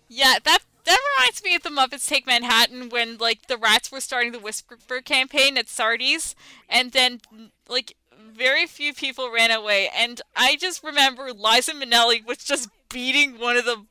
Yeah, 0.07 0.35
that 0.43 0.59
that 0.85 0.99
reminds 1.17 1.43
me 1.43 1.55
of 1.55 1.63
the 1.63 1.69
Muppets 1.69 2.07
Take 2.07 2.25
Manhattan 2.25 2.89
when 2.89 3.17
like 3.17 3.47
the 3.47 3.57
rats 3.57 3.91
were 3.91 4.01
starting 4.01 4.31
the 4.31 4.39
Whisper 4.39 5.01
campaign 5.01 5.57
at 5.57 5.67
Sardi's, 5.67 6.35
and 6.69 6.91
then 6.91 7.21
like 7.69 7.95
very 8.33 8.65
few 8.65 8.93
people 8.93 9.31
ran 9.31 9.51
away, 9.51 9.89
and 9.95 10.21
I 10.35 10.55
just 10.55 10.83
remember 10.83 11.31
Liza 11.33 11.73
Minnelli 11.73 12.25
was 12.25 12.37
just 12.37 12.69
beating 12.89 13.39
one 13.39 13.57
of 13.57 13.65
the 13.65 13.85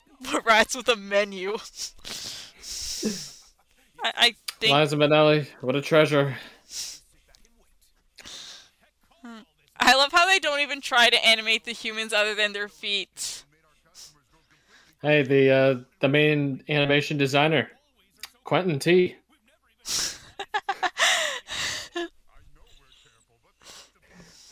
rats 0.45 0.75
with 0.75 0.87
a 0.87 0.95
menu. 0.95 1.57
I, 4.03 4.13
I 4.15 4.35
think 4.59 4.75
Liza 4.75 4.95
Minnelli, 4.95 5.47
what 5.61 5.75
a 5.75 5.81
treasure. 5.81 6.35
I 9.83 9.95
love 9.95 10.11
how 10.11 10.27
they 10.27 10.39
don't 10.39 10.59
even 10.59 10.79
try 10.79 11.09
to 11.09 11.25
animate 11.25 11.65
the 11.65 11.71
humans 11.71 12.13
other 12.13 12.35
than 12.35 12.53
their 12.53 12.67
feet. 12.67 13.43
Hey, 15.01 15.23
the 15.23 15.49
uh, 15.49 15.77
the 15.99 16.07
main 16.07 16.63
animation 16.69 17.17
designer, 17.17 17.71
Quentin 18.43 18.77
T. 18.77 19.15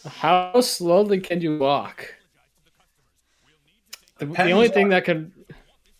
How 0.07 0.59
slowly 0.61 1.19
can 1.19 1.41
you 1.41 1.59
walk? 1.59 2.15
The, 4.17 4.25
the 4.25 4.51
only 4.51 4.69
thing 4.69 4.89
that 4.89 5.05
can, 5.05 5.31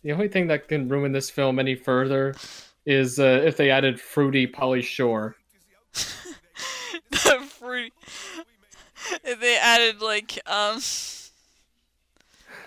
the 0.02 0.12
only 0.12 0.28
thing 0.28 0.46
that 0.48 0.68
can 0.68 0.88
ruin 0.88 1.12
this 1.12 1.30
film 1.30 1.58
any 1.58 1.74
further, 1.74 2.34
is 2.86 3.18
uh, 3.20 3.42
if 3.44 3.56
they 3.56 3.70
added 3.70 4.00
fruity 4.00 4.46
Pauly 4.46 4.82
Shore. 4.82 5.36
the 7.10 7.46
fruity. 7.48 7.92
If 9.24 9.40
they 9.40 9.56
added 9.58 10.00
like 10.00 10.38
um 10.46 10.80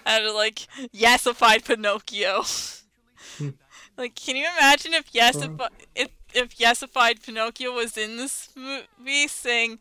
of 0.05 0.35
like 0.35 0.67
yassified 0.93 1.65
Pinocchio. 1.65 2.43
Like, 3.95 4.15
can 4.15 4.35
you 4.35 4.47
imagine 4.57 4.93
if 4.93 5.11
yassified 5.13 5.69
if 5.95 6.09
if 6.33 6.57
yassified 6.57 7.23
Pinocchio 7.23 7.71
was 7.71 7.95
in 7.95 8.17
this 8.17 8.49
movie 8.55 9.27
saying, 9.27 9.77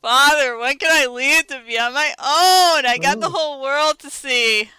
"Father, 0.00 0.58
when 0.58 0.78
can 0.78 0.90
I 0.90 1.06
leave 1.06 1.46
to 1.46 1.62
be 1.64 1.78
on 1.78 1.94
my 1.94 2.12
own? 2.18 2.86
I 2.86 2.98
got 3.00 3.20
the 3.20 3.28
oh. 3.28 3.30
whole 3.30 3.62
world 3.62 4.00
to 4.00 4.10
see." 4.10 4.70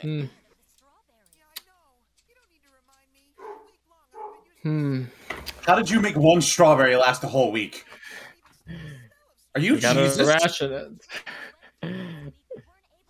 Hmm. 0.00 0.24
Hmm. 4.62 5.04
How 5.64 5.76
did 5.76 5.88
you 5.88 6.00
make 6.00 6.16
one 6.16 6.40
strawberry 6.40 6.96
last 6.96 7.22
a 7.24 7.28
whole 7.28 7.52
week? 7.52 7.84
Are 9.54 9.60
you, 9.60 9.76
you 9.76 9.80
gotta 9.80 10.02
Jesus? 10.02 10.26
ration 10.26 11.00
it. 11.82 12.32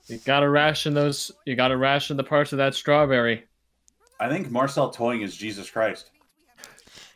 you 0.07 0.19
gotta 0.25 0.49
ration 0.49 0.95
those. 0.95 1.33
You 1.45 1.57
gotta 1.57 1.77
ration 1.77 2.17
the 2.17 2.25
parts 2.25 2.53
of 2.53 2.59
that 2.59 2.75
strawberry. 2.75 3.45
I 4.21 4.29
think 4.29 4.51
Marcel 4.51 4.93
Toing 4.93 5.23
is 5.23 5.37
Jesus 5.37 5.71
Christ. 5.71 6.11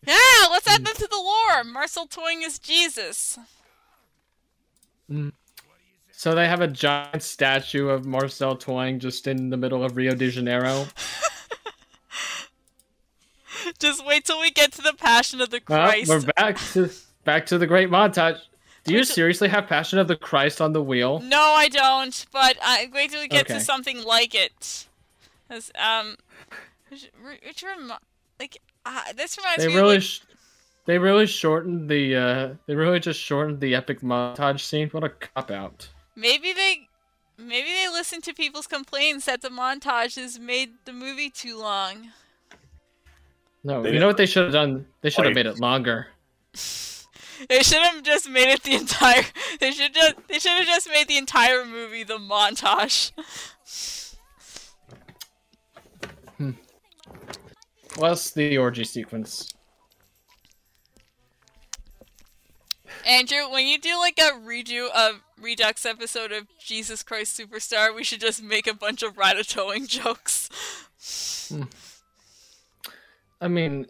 Yeah, 0.07 0.17
let's 0.51 0.67
add 0.67 0.85
that 0.85 0.97
to 0.97 1.07
the 1.07 1.17
lore. 1.17 1.65
Marcel 1.65 2.07
Toing 2.07 2.43
is 2.43 2.59
Jesus. 2.59 3.39
Mm. 5.11 5.33
So 6.21 6.35
they 6.35 6.49
have 6.49 6.61
a 6.61 6.69
giant 6.69 7.23
statue 7.23 7.89
of 7.89 8.05
Marcel 8.05 8.55
Toing 8.55 8.99
just 8.99 9.27
in 9.27 9.49
the 9.49 9.57
middle 9.57 9.83
of 9.83 9.97
Rio 9.97 10.15
de 10.15 10.29
Janeiro. 10.29 10.85
just 13.79 14.05
wait 14.05 14.27
till 14.27 14.39
we 14.39 14.51
get 14.51 14.71
to 14.73 14.83
the 14.83 14.93
Passion 14.93 15.41
of 15.41 15.49
the 15.49 15.61
Christ. 15.61 16.11
Well, 16.11 16.19
we're 16.19 16.27
back 16.37 16.59
to 16.75 16.91
back 17.25 17.47
to 17.47 17.57
the 17.57 17.67
great 17.67 17.89
montage. 17.89 18.39
Do 18.85 18.93
you 18.93 19.05
seriously 19.05 19.49
have 19.49 19.67
Passion 19.67 19.99
of 19.99 20.09
the 20.09 20.17
Christ 20.17 20.61
on 20.61 20.75
the 20.75 20.83
wheel? 20.83 21.21
No, 21.21 21.41
I 21.41 21.71
don't. 21.71 22.27
But 22.31 22.59
I 22.61 22.91
wait 22.93 23.13
till 23.13 23.23
we 23.23 23.27
get 23.27 23.47
okay. 23.47 23.55
to 23.55 23.61
something 23.61 24.05
like 24.05 24.35
it. 24.35 24.89
As 25.49 25.73
um, 25.75 26.17
which, 26.91 27.11
which 27.47 27.65
like 28.39 28.61
Uh, 28.85 29.05
this 29.17 29.39
reminds 29.39 29.65
They 29.65 29.69
me. 29.69 29.75
really, 29.75 29.97
of, 29.97 30.03
like, 30.03 30.05
sh- 30.07 30.21
they 30.85 30.99
really 30.99 31.27
shortened 31.27 31.89
the. 31.89 32.15
uh 32.15 32.55
They 32.67 32.75
really 32.75 33.01
just 33.01 33.19
shortened 33.19 33.61
the 33.61 33.75
epic 33.75 34.03
montage 34.03 34.61
scene. 34.61 34.91
What 34.91 35.03
a 35.03 35.09
cop 35.09 35.51
out. 35.51 35.89
Maybe 36.21 36.53
they, 36.53 36.89
maybe 37.39 37.69
they 37.69 37.89
listened 37.89 38.23
to 38.25 38.35
people's 38.35 38.67
complaints 38.67 39.27
that 39.27 39.43
the 39.43 39.49
montages 39.49 40.39
made 40.39 40.71
the 40.85 40.93
movie 40.93 41.31
too 41.31 41.59
long. 41.59 42.11
No, 43.65 43.83
They 43.83 43.93
you 43.93 43.99
know 43.99 44.07
what 44.07 44.17
they 44.17 44.27
should 44.27 44.45
have 44.45 44.53
done? 44.53 44.87
They 45.01 45.11
should 45.11 45.25
have 45.25 45.35
made 45.35 45.47
it 45.47 45.59
longer. 45.59 46.09
They 47.49 47.63
should 47.63 47.79
have 47.79 48.03
just 48.03 48.29
made 48.29 48.51
it 48.51 48.63
the 48.65 48.75
entire. 48.75 49.23
They 49.61 49.71
should 49.71 49.95
just. 49.95 50.15
They 50.29 50.39
should 50.39 50.53
have 50.53 50.67
just 50.67 50.89
made 50.91 51.09
the 51.09 51.17
entire 51.17 51.65
movie 51.65 52.05
the 52.05 52.19
montage. 52.19 53.13
Hmm. 56.37 56.51
Plus 57.89 58.31
the 58.33 58.59
orgy 58.59 58.85
sequence. 58.85 59.55
Andrew, 63.07 63.51
when 63.51 63.67
you 63.67 63.79
do 63.79 63.99
like 63.99 64.19
a 64.19 64.33
redo 64.33 64.91
of 64.91 65.23
Redux 65.41 65.87
episode 65.87 66.33
of 66.33 66.47
Jesus 66.59 67.03
Christ 67.03 67.39
Superstar, 67.39 67.95
we 67.95 68.05
should 68.05 68.21
just 68.21 68.43
make 68.43 68.67
a 68.67 68.75
bunch 68.75 69.03
of 69.03 69.15
ratatoing 69.17 69.89
jokes. 69.99 70.49
I 73.41 73.49
mean, 73.49 73.87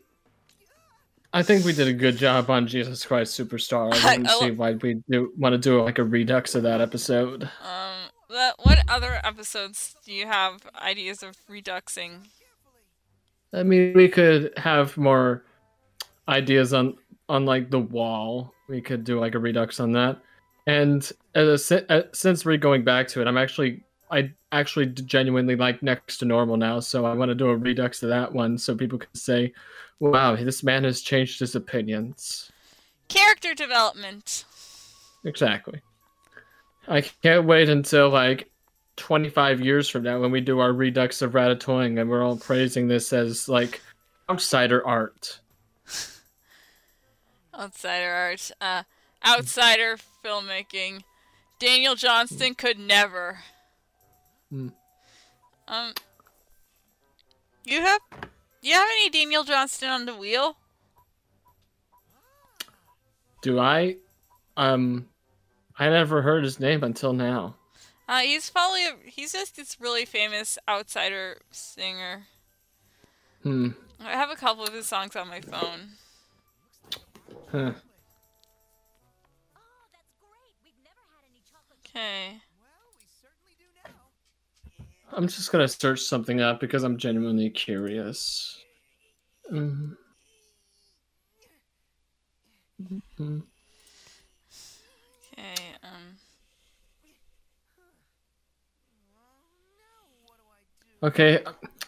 I 1.32 1.42
think 1.42 1.64
we 1.64 1.72
did 1.72 1.88
a 1.88 1.92
good 1.92 2.16
job 2.16 2.50
on 2.50 2.66
Jesus 2.66 3.04
Christ 3.04 3.38
Superstar. 3.38 3.92
I 3.92 4.10
wouldn't 4.16 4.28
I- 4.28 4.38
see 4.38 4.50
why 4.52 4.72
we 4.72 5.02
do 5.08 5.32
want 5.36 5.52
to 5.52 5.58
do 5.58 5.82
like 5.82 5.98
a 5.98 6.04
redux 6.04 6.54
of 6.54 6.62
that 6.64 6.80
episode. 6.80 7.44
Um, 7.44 8.10
what, 8.28 8.54
what 8.62 8.78
other 8.88 9.20
episodes 9.24 9.96
do 10.04 10.12
you 10.12 10.26
have 10.26 10.62
ideas 10.80 11.22
of 11.22 11.36
reduxing? 11.48 12.28
I 13.52 13.64
mean, 13.64 13.94
we 13.94 14.08
could 14.08 14.52
have 14.56 14.96
more 14.96 15.44
ideas 16.28 16.72
on 16.72 16.96
on 17.28 17.44
like 17.44 17.70
the 17.70 17.80
wall. 17.80 18.54
We 18.68 18.80
could 18.80 19.02
do 19.04 19.18
like 19.18 19.34
a 19.34 19.38
redux 19.40 19.80
on 19.80 19.92
that. 19.92 20.18
And 20.70 21.12
as 21.34 21.72
a, 21.72 21.92
uh, 21.92 22.02
since 22.12 22.44
we're 22.44 22.56
going 22.56 22.84
back 22.84 23.08
to 23.08 23.20
it, 23.20 23.26
I'm 23.26 23.36
actually 23.36 23.82
I 24.08 24.32
actually 24.52 24.86
genuinely 24.86 25.56
like 25.56 25.82
next 25.82 26.18
to 26.18 26.24
normal 26.24 26.56
now, 26.56 26.78
so 26.78 27.04
I 27.04 27.12
want 27.14 27.28
to 27.30 27.34
do 27.34 27.48
a 27.48 27.56
redux 27.56 27.98
to 28.00 28.06
that 28.06 28.32
one 28.32 28.56
so 28.56 28.76
people 28.76 28.98
can 28.98 29.14
say, 29.14 29.52
"Wow, 29.98 30.36
this 30.36 30.62
man 30.62 30.84
has 30.84 31.00
changed 31.00 31.40
his 31.40 31.56
opinions." 31.56 32.52
Character 33.08 33.52
development. 33.52 34.44
Exactly. 35.24 35.80
I 36.86 37.00
can't 37.00 37.46
wait 37.46 37.68
until 37.68 38.08
like 38.10 38.48
25 38.96 39.60
years 39.60 39.88
from 39.88 40.04
now 40.04 40.20
when 40.20 40.30
we 40.30 40.40
do 40.40 40.60
our 40.60 40.72
redux 40.72 41.20
of 41.20 41.32
Ratatoing 41.32 42.00
and 42.00 42.08
we're 42.08 42.22
all 42.24 42.36
praising 42.36 42.86
this 42.86 43.12
as 43.12 43.48
like 43.48 43.80
outsider 44.28 44.86
art. 44.86 45.40
Outsider 47.58 48.12
art. 48.12 48.50
Uh, 48.60 48.82
outsider 49.26 49.98
filmmaking. 50.24 51.02
Daniel 51.58 51.94
Johnston 51.94 52.54
could 52.54 52.78
never. 52.78 53.40
Hmm. 54.50 54.68
Um. 55.68 55.92
You 57.64 57.80
have. 57.80 58.00
You 58.62 58.74
have 58.74 58.88
any 58.90 59.10
Daniel 59.10 59.44
Johnston 59.44 59.88
on 59.88 60.06
the 60.06 60.14
wheel? 60.14 60.56
Do 63.42 63.58
I? 63.58 63.96
Um, 64.56 65.08
I 65.78 65.88
never 65.88 66.20
heard 66.20 66.44
his 66.44 66.60
name 66.60 66.84
until 66.84 67.12
now. 67.12 67.56
Uh, 68.06 68.20
he's 68.20 68.50
probably 68.50 68.84
a, 68.84 68.94
he's 69.04 69.32
just 69.32 69.56
this 69.56 69.80
really 69.80 70.04
famous 70.04 70.58
outsider 70.68 71.38
singer. 71.50 72.24
Hmm. 73.42 73.68
I 74.00 74.12
have 74.12 74.30
a 74.30 74.36
couple 74.36 74.64
of 74.64 74.74
his 74.74 74.86
songs 74.86 75.14
on 75.16 75.28
my 75.28 75.40
phone. 75.40 75.90
Huh. 77.50 77.72
Okay. 81.94 82.40
I'm 85.12 85.26
just 85.26 85.50
gonna 85.50 85.66
search 85.68 86.00
something 86.00 86.40
up 86.40 86.60
because 86.60 86.84
I'm 86.84 86.96
genuinely 86.96 87.50
curious. 87.50 88.56
Mhm. 89.52 89.96
Mhm. 93.18 93.42
Okay. 95.32 95.74
Um. 95.82 96.16
Okay, 101.02 101.42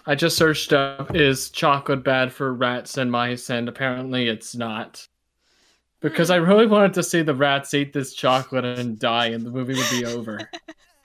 I 0.07 0.15
just 0.15 0.37
searched 0.39 0.73
up 0.73 1.15
is 1.15 1.51
chocolate 1.51 2.03
bad 2.03 2.33
for 2.33 2.55
rats 2.55 2.97
and 2.97 3.11
mice, 3.11 3.51
and 3.51 3.69
apparently 3.69 4.29
it's 4.29 4.55
not. 4.55 5.07
Because 6.03 6.31
I 6.31 6.37
really 6.37 6.67
wanted 6.67 6.95
to 6.95 7.03
see 7.03 7.23
the 7.23 7.35
rats 7.35 7.73
eat 7.75 7.93
this 7.93 8.13
chocolate 8.13 8.65
and 8.65 8.99
die, 8.99 9.27
and 9.27 9.47
the 9.47 9.51
movie 9.51 9.75
would 9.75 9.91
be 9.91 10.05
over. 10.05 10.51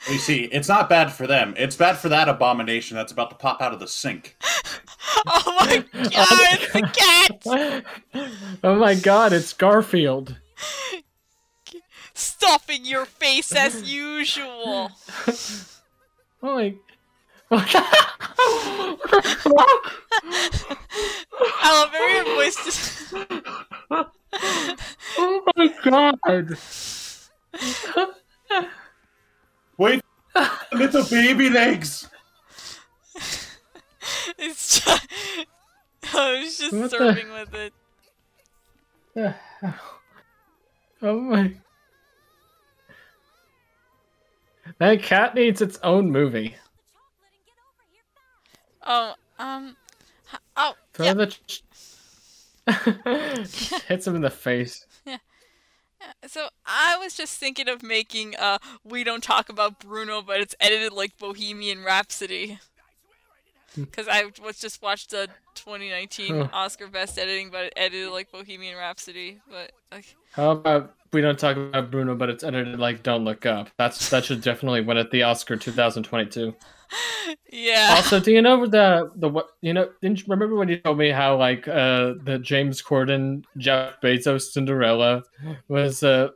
You 0.10 0.20
see, 0.20 0.44
it's 0.46 0.70
not 0.70 0.90
bad 0.90 1.12
for 1.12 1.28
them. 1.28 1.54
It's 1.58 1.76
bad 1.76 1.98
for 1.98 2.08
that 2.10 2.30
abomination 2.30 2.96
that's 2.96 3.12
about 3.12 3.32
to 3.32 3.36
pop 3.36 3.62
out 3.62 3.74
of 3.74 3.80
the 3.80 3.88
sink. 3.88 4.38
Oh, 5.26 5.42
oh 5.48 5.56
my 5.66 5.78
god, 6.10 6.14
it's 6.52 6.74
the 6.74 6.82
cat! 6.94 8.34
oh 8.64 8.76
my 8.76 8.94
god, 8.94 9.34
it's 9.34 9.52
Garfield. 9.52 10.38
Stuffing 12.14 12.86
your 12.86 13.06
face 13.06 13.54
as 13.56 13.92
usual. 13.92 14.92
Oh 15.28 16.56
my. 16.56 16.76
What 17.50 17.66
the 17.68 17.82
fuck? 19.40 19.94
I 21.60 21.72
love 21.72 21.92
how 21.92 22.08
your 22.08 22.26
voice 22.36 22.58
just. 22.66 23.14
Oh 25.20 25.42
my 25.56 25.68
god. 25.84 26.58
Wait, 29.78 30.02
little 30.74 31.04
baby 31.10 31.50
legs. 31.50 32.08
It's 34.38 34.80
just. 34.82 35.08
I 36.14 36.40
was 36.40 36.58
just 36.58 36.74
What 36.74 36.92
the- 36.92 36.98
surfing 36.98 37.32
with 37.34 37.54
it. 37.56 37.74
Oh 41.02 41.20
my. 41.22 41.54
That 44.80 45.02
cat 45.02 45.34
needs 45.34 45.62
its 45.62 45.80
own 45.82 46.12
movie. 46.12 46.56
Oh, 48.88 49.14
um. 49.38 49.76
Oh, 50.56 50.74
Throw 50.94 51.06
yeah. 51.06 51.14
the. 51.14 51.36
Hits 53.88 54.08
him 54.08 54.16
in 54.16 54.22
the 54.22 54.30
face. 54.30 54.86
Yeah. 55.06 55.18
So 56.26 56.48
I 56.66 56.98
was 56.98 57.16
just 57.16 57.38
thinking 57.40 57.68
of 57.70 57.82
making 57.84 58.36
uh 58.36 58.58
we 58.84 59.04
don't 59.04 59.24
talk 59.24 59.50
about 59.50 59.80
Bruno, 59.80 60.22
but 60.22 60.40
it's 60.40 60.56
edited 60.60 60.94
like 60.94 61.18
Bohemian 61.18 61.84
Rhapsody. 61.84 62.60
Because 63.76 64.08
I 64.08 64.32
was 64.44 64.60
just 64.60 64.82
watched 64.82 65.12
the 65.12 65.28
2019 65.56 66.36
Huh. 66.36 66.48
Oscar 66.52 66.88
Best 66.88 67.20
Editing, 67.20 67.52
but 67.52 67.66
it 67.66 67.74
edited 67.78 68.10
like 68.12 68.32
Bohemian 68.32 68.76
Rhapsody. 68.76 69.40
But 69.50 69.72
like, 69.92 70.16
How 70.32 70.52
about 70.52 70.96
we 71.18 71.22
don't 71.22 71.40
talk 71.40 71.58
about 71.58 71.90
Bruno, 71.90 72.14
but 72.14 72.30
it's 72.30 72.44
edited 72.44 72.78
like 72.78 73.02
Don't 73.02 73.26
Look 73.26 73.48
Up? 73.48 73.72
That's 73.80 74.12
that 74.12 74.24
should 74.24 74.42
definitely 74.42 74.82
win 74.82 74.98
at 74.98 75.10
the 75.10 75.24
Oscar 75.24 75.56
2022. 75.56 76.56
yeah, 77.52 77.96
Also, 77.96 78.20
do 78.20 78.32
you 78.32 78.40
know 78.44 78.68
the 78.68 79.12
the 79.16 79.28
what 79.28 79.48
you 79.62 79.74
know? 79.74 79.90
Didn't 80.00 80.20
you 80.20 80.26
remember 80.28 80.56
when 80.56 80.70
you 80.70 80.78
told 80.78 81.00
me 81.00 81.10
how 81.10 81.36
like 81.36 81.68
uh 81.68 82.14
the 82.24 82.38
James 82.40 82.84
Corden 82.84 83.44
Jeff 83.58 84.00
Bezos 84.00 84.52
Cinderella 84.52 85.24
was 85.68 86.04
uh 86.04 86.30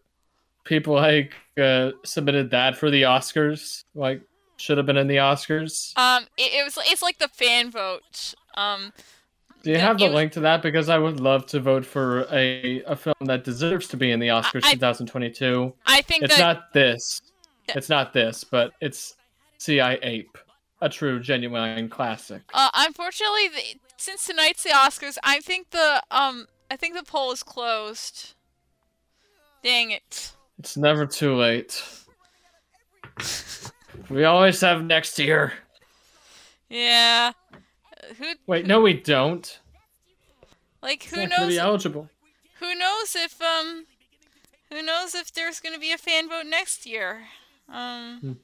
people 0.64 0.96
like 0.96 1.36
uh 1.62 1.92
submitted 2.04 2.50
that 2.50 2.76
for 2.76 2.90
the 2.90 3.04
Oscars 3.04 3.84
like 3.94 4.24
should 4.58 4.78
have 4.78 4.88
been 4.88 4.98
in 4.98 5.08
the 5.08 5.18
Oscars. 5.18 5.96
um, 5.96 6.24
it, 6.38 6.54
it 6.54 6.64
was 6.64 6.76
it's 6.88 7.04
like 7.04 7.20
the 7.20 7.28
fan 7.28 7.70
vote. 7.70 8.34
Um, 8.56 8.94
Do 9.64 9.72
you 9.72 9.78
have 9.78 9.98
the 10.00 10.06
was- 10.06 10.14
link 10.14 10.32
to 10.34 10.40
that? 10.42 10.62
Because 10.62 10.90
I 10.90 10.98
would 10.98 11.20
love 11.20 11.46
to 11.48 11.60
vote 11.60 11.86
for 11.86 12.26
a 12.32 12.82
a 12.84 12.96
film 12.96 13.16
that 13.22 13.44
deserves 13.44 13.88
to 13.90 13.98
be 13.98 14.12
in 14.12 14.20
the 14.20 14.28
Oscars 14.30 14.64
I- 14.64 14.74
2022. 14.74 15.74
I 15.86 16.02
think 16.02 16.24
It's 16.24 16.36
that 16.38 16.42
not 16.42 16.74
this. 16.74 17.22
It's 17.70 17.90
not 17.90 18.12
this, 18.12 18.44
but 18.44 18.72
it's 18.82 19.16
CI 19.60 19.80
Ape, 20.02 20.38
a 20.82 20.90
true 20.90 21.20
genuine 21.20 21.88
classic. 21.90 22.42
uh, 22.54 22.70
unfortunately, 22.74 23.48
the, 23.50 23.80
since 23.98 24.26
tonight's 24.26 24.64
the 24.64 24.72
Oscars, 24.72 25.18
I 25.24 25.40
think 25.40 25.70
the 25.70 26.02
um 26.12 26.48
I 26.70 26.76
think 26.76 26.96
the 26.96 27.04
poll 27.04 27.32
is 27.32 27.44
closed. 27.44 28.34
Dang 29.64 29.92
it. 29.92 30.32
It's 30.58 30.76
never 30.76 31.06
too 31.06 31.36
late. 31.36 31.82
We 34.10 34.24
always 34.24 34.60
have 34.62 34.84
next 34.84 35.20
year. 35.20 35.54
Yeah. 36.70 37.32
Uh, 38.12 38.14
Who 38.16 38.26
Wait, 38.48 38.66
no, 38.68 38.82
we 38.82 38.94
don't. 38.94 39.60
like 40.84 41.04
who 41.04 41.28
knows 41.28 41.48
be 41.48 41.58
eligible. 41.60 42.10
who 42.60 42.76
knows 42.76 43.16
if 43.16 43.42
um 43.42 43.86
who 44.70 44.82
knows 44.82 45.16
if 45.16 45.32
there's 45.34 45.60
gonna 45.60 45.80
be 45.80 45.92
a 45.92 45.98
fan 45.98 46.28
vote 46.30 46.46
next 46.48 46.86
year 46.86 47.24
um 47.70 48.38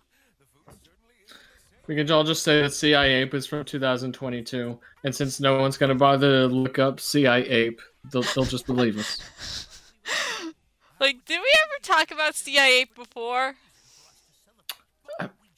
We 1.87 1.95
could 1.95 2.11
all 2.11 2.23
just 2.23 2.43
say 2.43 2.61
that 2.61 2.71
CI 2.71 2.95
Ape 2.95 3.33
is 3.33 3.47
from 3.47 3.63
2022, 3.63 4.77
and 5.05 5.15
since 5.15 5.39
no 5.39 5.57
one's 5.59 5.77
gonna 5.77 5.95
bother 5.95 6.41
to 6.41 6.53
look 6.53 6.79
up 6.79 6.99
CI 6.99 7.25
Ape, 7.27 7.79
they'll, 8.11 8.23
they'll 8.35 8.43
just 8.45 8.65
believe 8.67 8.97
us. 8.97 9.21
Like, 10.99 11.25
did 11.25 11.39
we 11.39 11.51
ever 11.63 11.79
talk 11.83 12.09
about 12.09 12.33
CIA 12.33 12.85
before? 12.95 13.53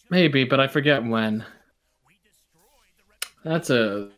Maybe, 0.10 0.44
but 0.44 0.60
I 0.60 0.68
forget 0.68 1.02
when. 1.02 1.46
That's 3.44 3.70
a. 3.70 4.10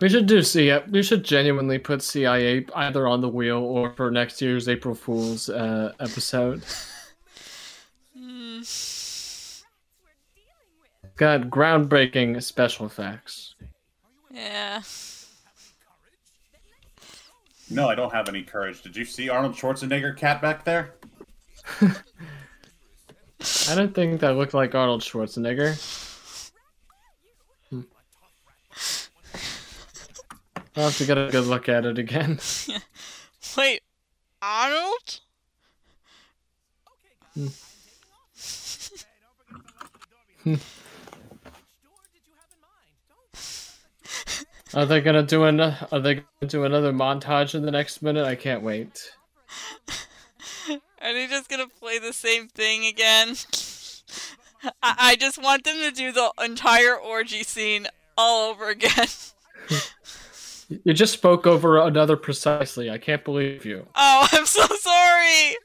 We 0.00 0.08
should 0.08 0.26
do 0.26 0.42
CIA. 0.42 0.84
We 0.90 1.02
should 1.02 1.24
genuinely 1.24 1.78
put 1.78 2.02
CIA 2.02 2.66
either 2.74 3.06
on 3.06 3.20
the 3.20 3.28
wheel 3.28 3.58
or 3.58 3.92
for 3.92 4.10
next 4.10 4.42
year's 4.42 4.68
April 4.68 4.94
Fool's 4.94 5.48
uh, 5.48 5.92
episode. 6.00 6.62
Hmm. 8.16 8.60
Got 11.16 11.42
groundbreaking 11.48 12.42
special 12.42 12.86
effects. 12.86 13.54
Yeah. 14.30 14.82
No, 17.70 17.88
I 17.88 17.94
don't 17.94 18.12
have 18.12 18.28
any 18.28 18.42
courage. 18.42 18.82
Did 18.82 18.96
you 18.96 19.04
see 19.04 19.28
Arnold 19.28 19.54
Schwarzenegger 19.54 20.16
cat 20.16 20.40
back 20.40 20.64
there? 20.64 20.94
I 21.80 23.74
don't 23.74 23.94
think 23.94 24.20
that 24.20 24.36
looked 24.36 24.54
like 24.54 24.74
Arnold 24.74 25.02
Schwarzenegger. 25.02 25.95
I'll 30.76 30.84
have 30.84 30.98
to 30.98 31.06
get 31.06 31.16
a 31.16 31.30
good 31.30 31.46
look 31.46 31.68
at 31.70 31.86
it 31.86 31.98
again. 31.98 32.38
Wait, 33.56 33.82
Arnold? 34.42 35.20
Are 44.74 44.84
they 44.84 45.00
gonna 45.00 45.22
do 45.22 45.44
an? 45.44 45.60
Are 45.60 46.00
they 46.00 46.16
gonna 46.16 46.24
do 46.46 46.64
another 46.64 46.92
montage 46.92 47.54
in 47.54 47.62
the 47.62 47.70
next 47.70 48.02
minute? 48.02 48.26
I 48.26 48.34
can't 48.34 48.62
wait. 48.62 49.12
Are 50.68 51.12
they 51.14 51.26
just 51.26 51.48
gonna 51.48 51.68
play 51.68 51.98
the 51.98 52.12
same 52.12 52.48
thing 52.48 52.84
again? 52.84 53.36
I, 54.82 54.96
I 54.98 55.16
just 55.16 55.42
want 55.42 55.64
them 55.64 55.76
to 55.78 55.90
do 55.90 56.12
the 56.12 56.30
entire 56.42 56.94
orgy 56.94 57.42
scene 57.42 57.86
all 58.18 58.50
over 58.50 58.68
again. 58.68 59.06
You 60.68 60.92
just 60.92 61.12
spoke 61.12 61.46
over 61.46 61.78
another 61.78 62.16
precisely. 62.16 62.90
I 62.90 62.98
can't 62.98 63.24
believe 63.24 63.64
you. 63.64 63.86
Oh, 63.94 64.28
I'm 64.32 64.46
so 64.46 64.66
sorry. 64.66 65.56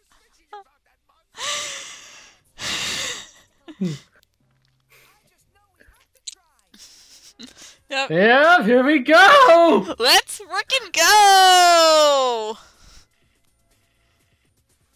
yep. 7.89 8.09
Yeah, 8.11 8.63
here 8.63 8.83
we 8.83 8.99
go. 8.99 9.95
Let's 9.97 10.39
frickin' 10.39 10.93
go! 10.93 12.57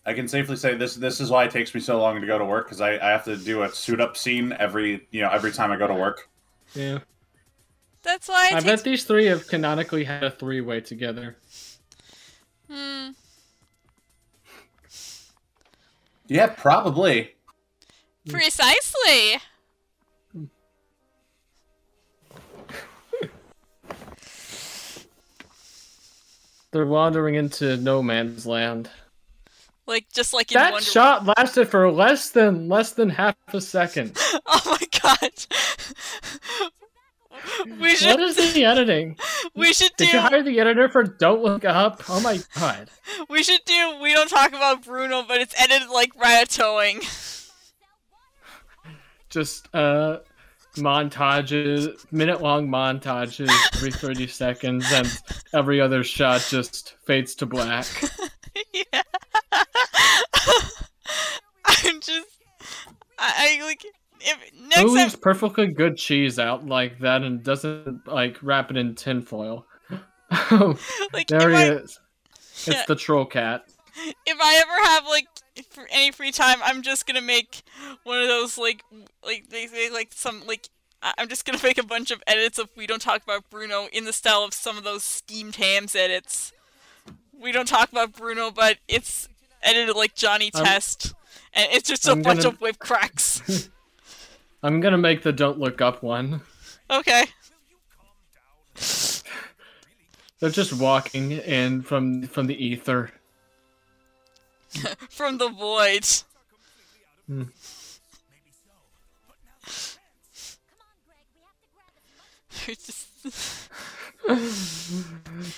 I 0.07 0.13
can 0.13 0.27
safely 0.27 0.55
say 0.55 0.75
this. 0.75 0.95
This 0.95 1.19
is 1.19 1.31
why 1.31 1.45
it 1.45 1.51
takes 1.51 1.73
me 1.73 1.81
so 1.81 1.99
long 1.99 2.21
to 2.21 2.27
go 2.27 2.37
to 2.37 2.45
work 2.45 2.67
because 2.67 2.79
I, 2.79 2.93
I 2.93 3.09
have 3.09 3.23
to 3.25 3.35
do 3.35 3.63
a 3.63 3.69
suit 3.69 3.99
up 3.99 4.15
scene 4.15 4.55
every 4.59 5.07
you 5.09 5.21
know 5.21 5.29
every 5.31 5.51
time 5.51 5.71
I 5.71 5.77
go 5.77 5.87
to 5.87 5.95
work. 5.95 6.29
Yeah, 6.75 6.99
That's 8.05 8.29
why 8.29 8.45
it 8.47 8.53
I 8.53 8.59
takes. 8.59 8.65
bet 8.65 8.83
these 8.83 9.03
three 9.03 9.25
have 9.25 9.47
canonically 9.47 10.03
had 10.05 10.23
a 10.23 10.29
three-way 10.31 10.79
together. 10.79 11.35
Hmm. 12.71 13.09
Yeah, 16.27 16.47
probably. 16.47 17.35
Precisely. 18.29 19.39
They're 26.71 26.85
wandering 26.85 27.35
into 27.35 27.77
no 27.77 28.01
man's 28.01 28.45
land. 28.45 28.89
Like 29.87 30.07
just 30.11 30.33
like 30.33 30.51
in 30.51 30.55
That 30.59 30.73
Wonder. 30.73 30.85
shot 30.85 31.25
lasted 31.37 31.69
for 31.69 31.89
less 31.91 32.31
than 32.31 32.67
less 32.67 32.91
than 32.93 33.09
half 33.09 33.35
a 33.53 33.61
second. 33.61 34.17
Oh 34.47 34.77
my 34.79 34.87
god. 35.01 35.31
we 37.79 37.95
should. 37.95 38.19
is 38.19 38.53
the 38.53 38.65
editing? 38.65 39.17
we 39.55 39.73
should 39.73 39.91
do. 39.97 40.05
Did 40.05 40.13
you 40.13 40.19
hire 40.19 40.43
the 40.43 40.59
editor 40.59 40.89
for 40.89 41.03
Don't 41.03 41.43
Look 41.43 41.65
Up? 41.65 42.03
Oh 42.09 42.19
my 42.19 42.39
god. 42.55 42.89
We 43.29 43.43
should 43.43 43.63
do. 43.65 43.99
We 44.01 44.13
don't 44.13 44.29
talk 44.29 44.49
about 44.49 44.83
Bruno, 44.83 45.23
but 45.27 45.39
it's 45.39 45.53
edited 45.61 45.89
like 45.89 46.13
ratatoing. 46.15 47.03
Just 49.29 49.73
uh 49.75 50.19
montages, 50.75 52.11
minute 52.11 52.41
long 52.41 52.67
montages 52.67 53.49
every 53.75 53.91
30 53.91 54.27
seconds, 54.27 54.91
and 54.91 55.21
every 55.53 55.79
other 55.79 56.03
shot 56.03 56.45
just 56.49 56.95
fades 57.05 57.35
to 57.35 57.45
black. 57.45 57.85
yeah. 58.73 59.01
I'm 61.65 61.99
just. 62.01 62.27
I, 63.19 63.59
I 63.59 63.65
like. 63.65 63.85
If 64.27 64.37
next 64.69 64.81
Who 64.81 64.95
time. 64.97 65.11
perfectly 65.21 65.67
good 65.67 65.97
cheese 65.97 66.39
out 66.39 66.65
like 66.65 66.99
that 66.99 67.21
and 67.21 67.43
doesn't 67.43 68.07
like 68.07 68.37
wrap 68.41 68.71
it 68.71 68.77
in 68.77 68.95
tinfoil? 68.95 69.65
Like, 71.13 71.27
there 71.27 71.49
he 71.51 71.55
I, 71.55 71.69
is. 71.75 71.99
It's 72.67 72.85
the 72.87 72.95
troll 72.95 73.25
cat. 73.25 73.65
if 74.25 74.37
I 74.41 74.55
ever 74.57 74.85
have 74.89 75.05
like 75.07 75.27
any 75.91 76.11
free 76.11 76.31
time, 76.31 76.57
I'm 76.63 76.81
just 76.81 77.05
gonna 77.07 77.21
make 77.21 77.61
one 78.03 78.21
of 78.21 78.27
those 78.27 78.57
like 78.57 78.83
like 79.23 79.49
they 79.49 79.67
say 79.67 79.89
like 79.89 80.09
some 80.13 80.45
like 80.47 80.67
I'm 81.01 81.29
just 81.29 81.45
gonna 81.45 81.59
make 81.63 81.77
a 81.77 81.83
bunch 81.83 82.11
of 82.11 82.21
edits 82.27 82.57
of 82.57 82.69
we 82.75 82.87
don't 82.87 83.01
talk 83.01 83.21
about 83.23 83.49
Bruno 83.49 83.87
in 83.93 84.05
the 84.05 84.13
style 84.13 84.43
of 84.43 84.53
some 84.53 84.77
of 84.77 84.83
those 84.83 85.03
steamed 85.03 85.55
hams 85.57 85.95
edits. 85.95 86.51
We 87.39 87.51
don't 87.51 87.67
talk 87.67 87.91
about 87.91 88.13
Bruno, 88.13 88.49
but 88.51 88.77
it's 88.87 89.29
edited 89.61 89.95
like 89.95 90.15
Johnny 90.15 90.49
I'm- 90.55 90.65
Test, 90.65 91.13
and 91.53 91.67
it's 91.71 91.87
just 91.87 92.07
a 92.07 92.11
I'm 92.11 92.21
bunch 92.23 92.39
gonna- 92.43 92.55
of 92.55 92.61
whip 92.61 92.79
cracks. 92.79 93.69
I'm 94.65 94.79
gonna 94.79 94.97
make 94.97 95.21
the 95.21 95.31
Don't 95.31 95.59
Look 95.59 95.79
Up 95.79 96.01
one. 96.01 96.41
okay. 96.89 97.25
They're 100.39 100.49
just 100.49 100.73
walking 100.73 101.33
in 101.33 101.83
from 101.83 102.23
from 102.23 102.47
the 102.47 102.55
ether. 102.55 103.11
From 105.09 105.37
the 105.37 105.49
void. 105.49 106.05
Hmm. 107.27 107.43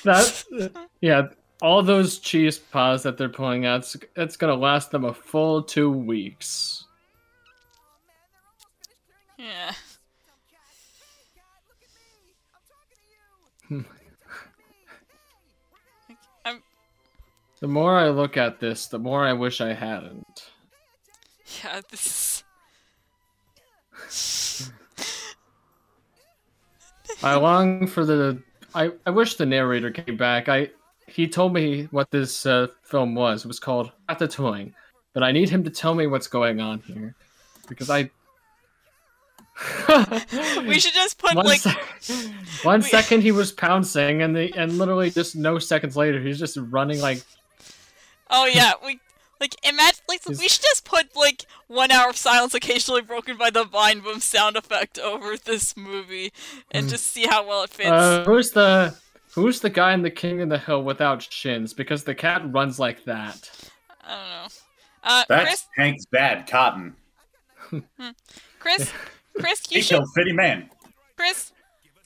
That 0.04 0.84
yeah, 1.00 1.30
all 1.62 1.82
those 1.82 2.20
cheese 2.20 2.58
paws 2.58 3.04
that 3.04 3.18
they're 3.18 3.30
pulling 3.30 3.66
out, 3.66 3.80
it's, 3.80 3.96
it's 4.18 4.36
gonna 4.36 4.54
last 4.56 4.92
them 4.92 5.06
a 5.06 5.14
full 5.14 5.64
two 5.64 5.90
weeks. 5.90 6.87
Yeah. 9.38 9.74
I'm 16.46 16.64
The 17.60 17.68
more 17.68 17.98
I 17.98 18.10
look 18.10 18.38
at 18.38 18.60
this, 18.60 18.88
the 18.88 19.00
more 19.00 19.26
I 19.26 19.34
wish 19.34 19.62
I 19.62 19.74
hadn't. 19.74 20.52
yeah. 21.64 21.82
This. 21.90 22.44
is- 24.08 24.72
I 27.24 27.36
long 27.36 27.88
for 27.88 28.06
the. 28.06 28.42
I, 28.76 28.92
I 29.06 29.10
wish 29.10 29.36
the 29.36 29.46
narrator 29.46 29.90
came 29.92 30.18
back. 30.18 30.50
I 30.50 30.70
he 31.08 31.28
told 31.28 31.54
me 31.54 31.84
what 31.92 32.12
this 32.12 32.46
uh, 32.46 32.68
film 32.84 33.16
was. 33.16 33.44
It 33.46 33.48
was 33.48 33.60
called 33.60 33.92
Ratatoing, 34.10 34.74
but 35.14 35.24
I 35.24 35.32
need 35.32 35.50
him 35.50 35.64
to 35.64 35.70
tell 35.70 35.96
me 35.96 36.06
what's 36.08 36.28
going 36.28 36.60
on 36.62 36.80
here 36.82 37.16
because 37.68 37.90
I. 37.90 38.10
We 40.68 40.80
should 40.80 40.94
just 40.94 41.18
put 41.18 41.36
One, 41.36 41.46
like 41.46 41.62
sec- 41.62 42.32
one 42.64 42.82
we- 42.82 42.88
second 42.90 43.22
he 43.22 43.32
was 43.32 43.52
pouncing, 43.52 44.22
and 44.22 44.36
the 44.36 44.54
and 44.56 44.78
literally 44.78 45.10
just 45.10 45.36
no 45.36 45.58
seconds 45.60 45.96
later 45.98 46.22
he's 46.22 46.38
just 46.40 46.58
running 46.58 47.00
like 47.02 47.24
Oh 48.30 48.46
yeah, 48.46 48.74
we 48.86 49.00
like 49.40 49.56
imagine 49.68 50.02
like 50.08 50.22
Is- 50.30 50.40
we 50.40 50.48
should 50.48 50.62
just 50.62 50.86
put 50.86 51.16
like 51.16 51.46
one 51.68 51.92
hour 51.92 52.10
of 52.10 52.18
silence 52.18 52.54
occasionally 52.54 53.02
broken 53.02 53.36
by 53.38 53.50
the 53.50 53.64
vine 53.64 54.02
boom 54.02 54.20
sound 54.20 54.58
effect 54.58 55.00
over 55.00 55.36
this 55.38 55.76
movie 55.76 56.32
and 56.72 56.88
just 56.90 57.08
see 57.08 57.26
how 57.26 57.48
well 57.48 57.64
it 57.64 57.70
fits. 57.72 57.90
Uh, 57.90 58.24
who's 58.26 58.52
the 58.52 58.96
who's 59.34 59.60
the 59.62 59.70
guy 59.72 59.94
in 59.94 60.02
the 60.04 60.12
King 60.12 60.42
of 60.42 60.50
the 60.50 60.60
Hill 60.60 60.84
without 60.84 61.24
shins? 61.24 61.74
Because 61.74 62.04
the 62.04 62.16
cat 62.16 62.42
runs 62.54 62.80
like 62.80 63.06
that. 63.06 63.50
I 64.06 64.10
don't 64.16 64.30
know. 64.30 64.48
Uh, 65.04 65.24
That's 65.30 65.46
Chris, 65.46 65.66
Hank's 65.78 66.06
bad 66.06 66.48
Cotton. 66.48 66.96
Chris, 68.60 68.92
Chris, 69.40 69.62
He 69.68 69.78
you 69.78 69.82
should, 69.82 69.98
killed 69.98 70.10
Fitty 70.16 70.34
Man. 70.34 70.70
Chris, 71.16 71.52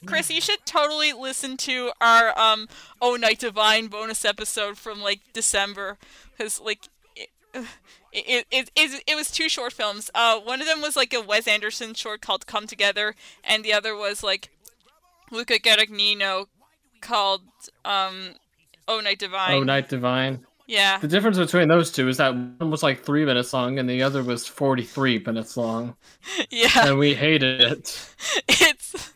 Chris, 0.06 0.30
you 0.32 0.42
should 0.42 0.66
totally 0.66 1.14
listen 1.14 1.58
to 1.58 1.92
our 2.02 2.38
um 2.40 2.68
Oh 3.02 3.16
Night 3.16 3.40
Divine 3.40 3.88
bonus 3.88 4.26
episode 4.26 4.78
from 4.78 5.02
like 5.02 5.20
December 5.34 5.98
because 6.38 6.60
like. 6.60 6.88
It, 7.54 7.66
it, 8.14 8.46
it, 8.52 8.72
it, 8.76 9.04
it 9.08 9.16
was 9.16 9.32
two 9.32 9.48
short 9.48 9.72
films. 9.72 10.10
Uh, 10.14 10.40
one 10.40 10.60
of 10.62 10.68
them 10.68 10.82
was 10.82 10.96
like 10.98 11.14
a 11.14 11.22
Wes 11.22 11.48
Anderson 11.48 11.94
short 11.94 12.22
called 12.22 12.46
Come 12.46 12.68
Together, 12.68 13.16
and 13.44 13.64
the 13.64 13.72
other 13.72 13.96
was 13.96 14.22
like 14.22 14.50
Luca 15.32 15.60
Guadagnino 15.60 16.48
called 17.02 17.42
um, 17.86 18.36
Oh 18.88 19.00
Night 19.00 19.20
Divine. 19.20 19.54
Oh 19.54 19.64
Night 19.64 19.90
Divine. 19.90 20.46
Yeah. 20.72 21.00
The 21.00 21.08
difference 21.10 21.38
between 21.38 21.68
those 21.68 21.92
two 21.92 22.08
is 22.08 22.16
that 22.16 22.34
one 22.34 22.72
was 22.72 22.82
like 22.82 23.04
three 23.04 23.26
minutes 23.26 23.52
long 23.52 23.78
and 23.78 23.90
the 23.90 24.04
other 24.04 24.24
was 24.24 24.48
43 24.48 25.20
minutes 25.26 25.58
long. 25.58 25.98
Yeah. 26.50 26.88
And 26.88 26.98
we 26.98 27.14
hated 27.14 27.60
it. 27.60 28.16
It's 28.48 29.12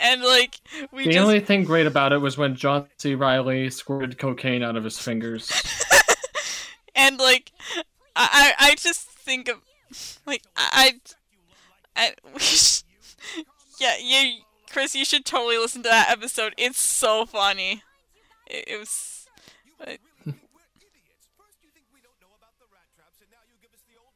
and 0.00 0.22
like 0.22 0.56
we 0.90 1.04
the 1.04 1.12
just 1.12 1.22
only 1.22 1.38
thing 1.38 1.62
great 1.62 1.86
about 1.86 2.12
it 2.12 2.18
was 2.18 2.36
when 2.36 2.56
John 2.56 2.88
C. 2.96 3.14
Reilly 3.14 3.70
squirted 3.70 4.18
cocaine 4.18 4.64
out 4.64 4.74
of 4.74 4.82
his 4.82 4.98
fingers. 4.98 5.52
and 6.96 7.18
like 7.18 7.52
I 8.16 8.54
I 8.58 8.74
just 8.76 9.06
think 9.08 9.48
of 9.48 9.58
like 10.26 10.42
I 10.56 10.94
I, 11.94 12.06
I 12.08 12.12
we 12.34 12.40
sh- 12.40 12.82
yeah 13.80 13.94
you 14.02 14.40
Chris 14.68 14.96
you 14.96 15.04
should 15.04 15.24
totally 15.24 15.58
listen 15.58 15.84
to 15.84 15.88
that 15.90 16.10
episode. 16.10 16.54
It's 16.58 16.80
so 16.80 17.24
funny. 17.24 17.84
It, 18.48 18.64
it 18.66 18.78
was. 18.80 19.26
like, 19.78 20.00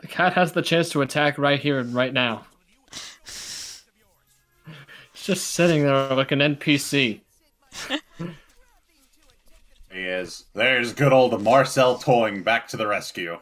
The 0.03 0.09
cat 0.09 0.35
has 0.35 0.53
the 0.53 0.63
chance 0.63 0.91
to 0.91 1.01
attack 1.03 1.39
right 1.39 1.59
here 1.59 1.79
and 1.79 1.95
right 1.95 2.13
now. 2.13 2.47
It's 5.15 5.27
just 5.27 5.51
sitting 5.51 5.85
there 5.85 6.09
like 6.17 6.33
an 6.33 6.41
NPC. 6.41 7.21
He 9.93 9.99
is. 10.01 10.47
There's 10.55 10.93
good 10.93 11.13
old 11.13 11.41
Marcel 11.43 11.97
Toing 11.99 12.43
back 12.43 12.67
to 12.69 12.77
the 12.77 12.87
rescue. 12.89 13.39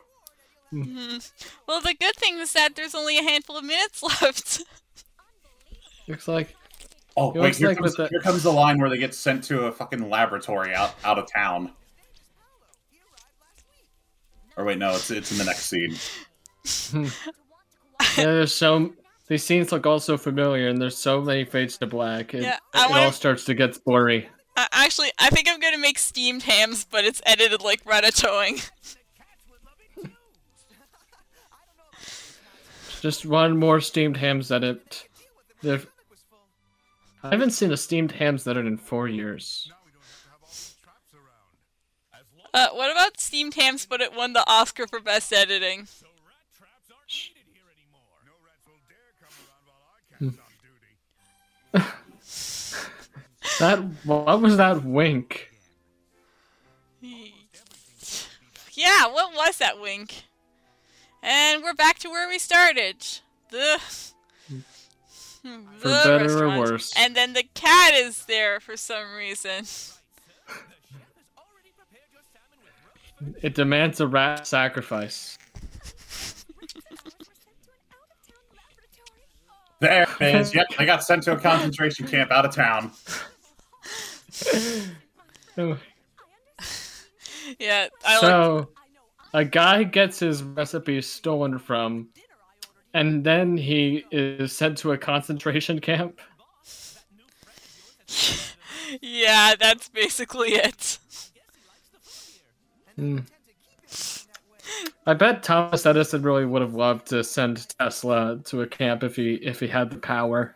mhm. 0.73 1.31
Well, 1.67 1.81
the 1.81 1.95
good 1.99 2.15
thing 2.17 2.37
is 2.39 2.53
that 2.53 2.77
there's 2.77 2.95
only 2.95 3.17
a 3.19 3.23
handful 3.23 3.57
of 3.57 3.65
minutes 3.65 4.03
left. 4.23 4.63
Looks 6.07 6.29
like 6.29 6.55
Oh 7.17 7.33
It 7.33 7.39
wait, 7.41 7.57
here, 7.57 7.69
like 7.69 7.79
comes, 7.79 7.95
the- 7.95 8.09
here 8.09 8.21
comes 8.21 8.43
the 8.43 8.53
line 8.53 8.79
where 8.79 8.91
they 8.91 8.99
get 8.99 9.15
sent 9.15 9.43
to 9.45 9.65
a 9.67 9.73
fucking 9.73 10.11
laboratory 10.11 10.75
out 10.75 10.95
out 11.03 11.19
of 11.19 11.33
town. 11.33 11.73
Or 14.57 14.65
wait, 14.65 14.77
no, 14.79 14.91
it's 14.97 15.11
it's 15.11 15.33
in 15.33 15.39
the 15.39 15.45
next 15.45 15.67
scene. 15.67 15.97
Yeah, 16.93 18.25
there's 18.25 18.55
so 18.55 18.93
these 19.29 19.45
scenes 19.45 19.71
look 19.73 19.87
all 19.87 20.01
so 20.01 20.17
familiar, 20.19 20.69
and 20.69 20.81
there's 20.81 20.97
so 20.97 21.21
many 21.21 21.45
fades 21.45 21.77
to 21.79 21.87
black. 21.87 22.35
It, 22.35 22.43
Yeah, 22.43 22.55
it 22.57 22.61
I 22.75 22.85
all 22.85 22.91
wanna- 22.91 23.13
starts 23.13 23.45
to 23.45 23.55
get 23.55 23.83
blurry. 23.85 24.29
Uh, 24.57 24.67
actually, 24.73 25.11
I 25.19 25.29
think 25.31 25.49
I'm 25.49 25.61
gonna 25.61 25.79
make 25.79 25.99
steamed 25.99 26.43
hams, 26.43 26.85
but 26.85 27.05
it's 27.05 27.23
edited 27.25 27.63
like 27.63 27.85
ratatoing. 27.85 28.69
Just 33.01 33.25
one 33.25 33.57
more 33.59 33.81
steamed 33.81 34.17
hams 34.17 34.51
edit. 34.53 35.07
If- 35.63 35.87
I 37.23 37.29
haven't 37.31 37.51
seen 37.51 37.71
a 37.73 37.77
steamed 37.77 38.13
hams 38.13 38.47
edit 38.49 38.67
in 38.67 38.77
four 38.79 39.07
years. 39.09 39.71
Uh, 42.53 42.69
what 42.73 42.91
about 42.91 43.21
steamed 43.21 43.55
hams, 43.55 43.87
but 43.87 44.01
it 44.01 44.13
won 44.15 44.33
the 44.33 44.43
Oscar 44.51 44.87
for 44.87 45.01
best 45.01 45.33
editing? 45.33 45.87
That 53.59 53.79
what 54.05 54.41
was 54.41 54.57
that 54.57 54.85
wink? 54.85 55.51
Yeah, 58.73 59.07
what 59.09 59.35
was 59.35 59.59
that 59.59 59.81
wink? 59.81 60.25
And 61.23 61.62
we're 61.62 61.75
back 61.75 61.99
to 61.99 62.09
where 62.09 62.29
we 62.29 62.39
started. 62.39 62.97
The. 63.51 63.79
For 65.43 65.89
the 65.89 66.03
better 66.05 66.45
or 66.45 66.59
worse. 66.59 66.93
And 66.97 67.14
then 67.14 67.33
the 67.35 67.45
cat 67.55 67.95
is 67.95 68.25
there 68.25 68.61
for 68.61 68.77
some 68.77 69.14
reason. 69.14 69.64
It 73.43 73.55
demands 73.55 74.01
a 74.01 74.07
rat 74.07 74.47
sacrifice. 74.47 75.37
There 79.81 80.07
it 80.20 80.35
is. 80.35 80.55
Yep, 80.55 80.66
I 80.78 80.85
got 80.85 81.03
sent 81.03 81.22
to 81.24 81.33
a 81.33 81.37
concentration 81.37 82.07
camp 82.07 82.31
out 82.31 82.45
of 82.45 82.55
town. 82.55 82.93
Oh, 85.59 85.78
Yeah, 87.59 87.89
I 88.05 88.12
like. 88.14 88.20
so, 88.20 88.68
a 89.35 89.45
guy 89.45 89.83
gets 89.83 90.18
his 90.20 90.43
recipe 90.43 91.01
stolen 91.03 91.59
from, 91.59 92.09
and 92.95 93.24
then 93.24 93.57
he 93.57 94.05
is 94.11 94.53
sent 94.53 94.78
to 94.78 94.93
a 94.93 94.99
concentration 94.99 95.81
camp. 95.81 96.20
Yeah, 99.01 99.55
that's 99.55 99.89
basically 99.89 100.49
it. 100.49 100.99
Hmm. 102.97 103.20
I 105.07 105.14
bet 105.14 105.42
Thomas 105.42 105.86
Edison 105.86 106.22
really 106.22 106.44
would 106.44 106.62
have 106.62 106.74
loved 106.74 107.07
to 107.09 107.24
send 107.24 107.68
Tesla 107.78 108.38
to 108.44 108.62
a 108.62 108.66
camp 108.66 109.03
if 109.03 109.16
he 109.16 109.34
if 109.34 109.59
he 109.59 109.66
had 109.66 109.90
the 109.90 109.98
power. 109.98 110.55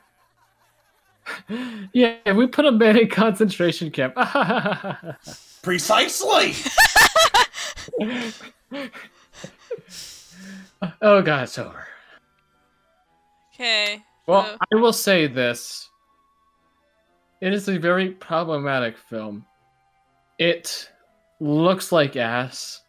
yeah, 1.92 2.32
we 2.32 2.46
put 2.46 2.64
him 2.66 2.80
in 2.82 2.98
a 2.98 3.06
concentration 3.06 3.90
camp. 3.90 4.14
Precisely. 5.62 6.54
oh 11.00 11.22
god, 11.22 11.44
it's 11.44 11.58
over. 11.58 11.86
Okay. 13.54 14.02
Well, 14.26 14.44
so- 14.44 14.56
I 14.72 14.76
will 14.76 14.92
say 14.92 15.26
this. 15.26 15.88
It 17.40 17.52
is 17.52 17.68
a 17.68 17.78
very 17.78 18.10
problematic 18.10 18.96
film. 18.96 19.44
It 20.38 20.90
looks 21.40 21.92
like 21.92 22.16
ass. 22.16 22.83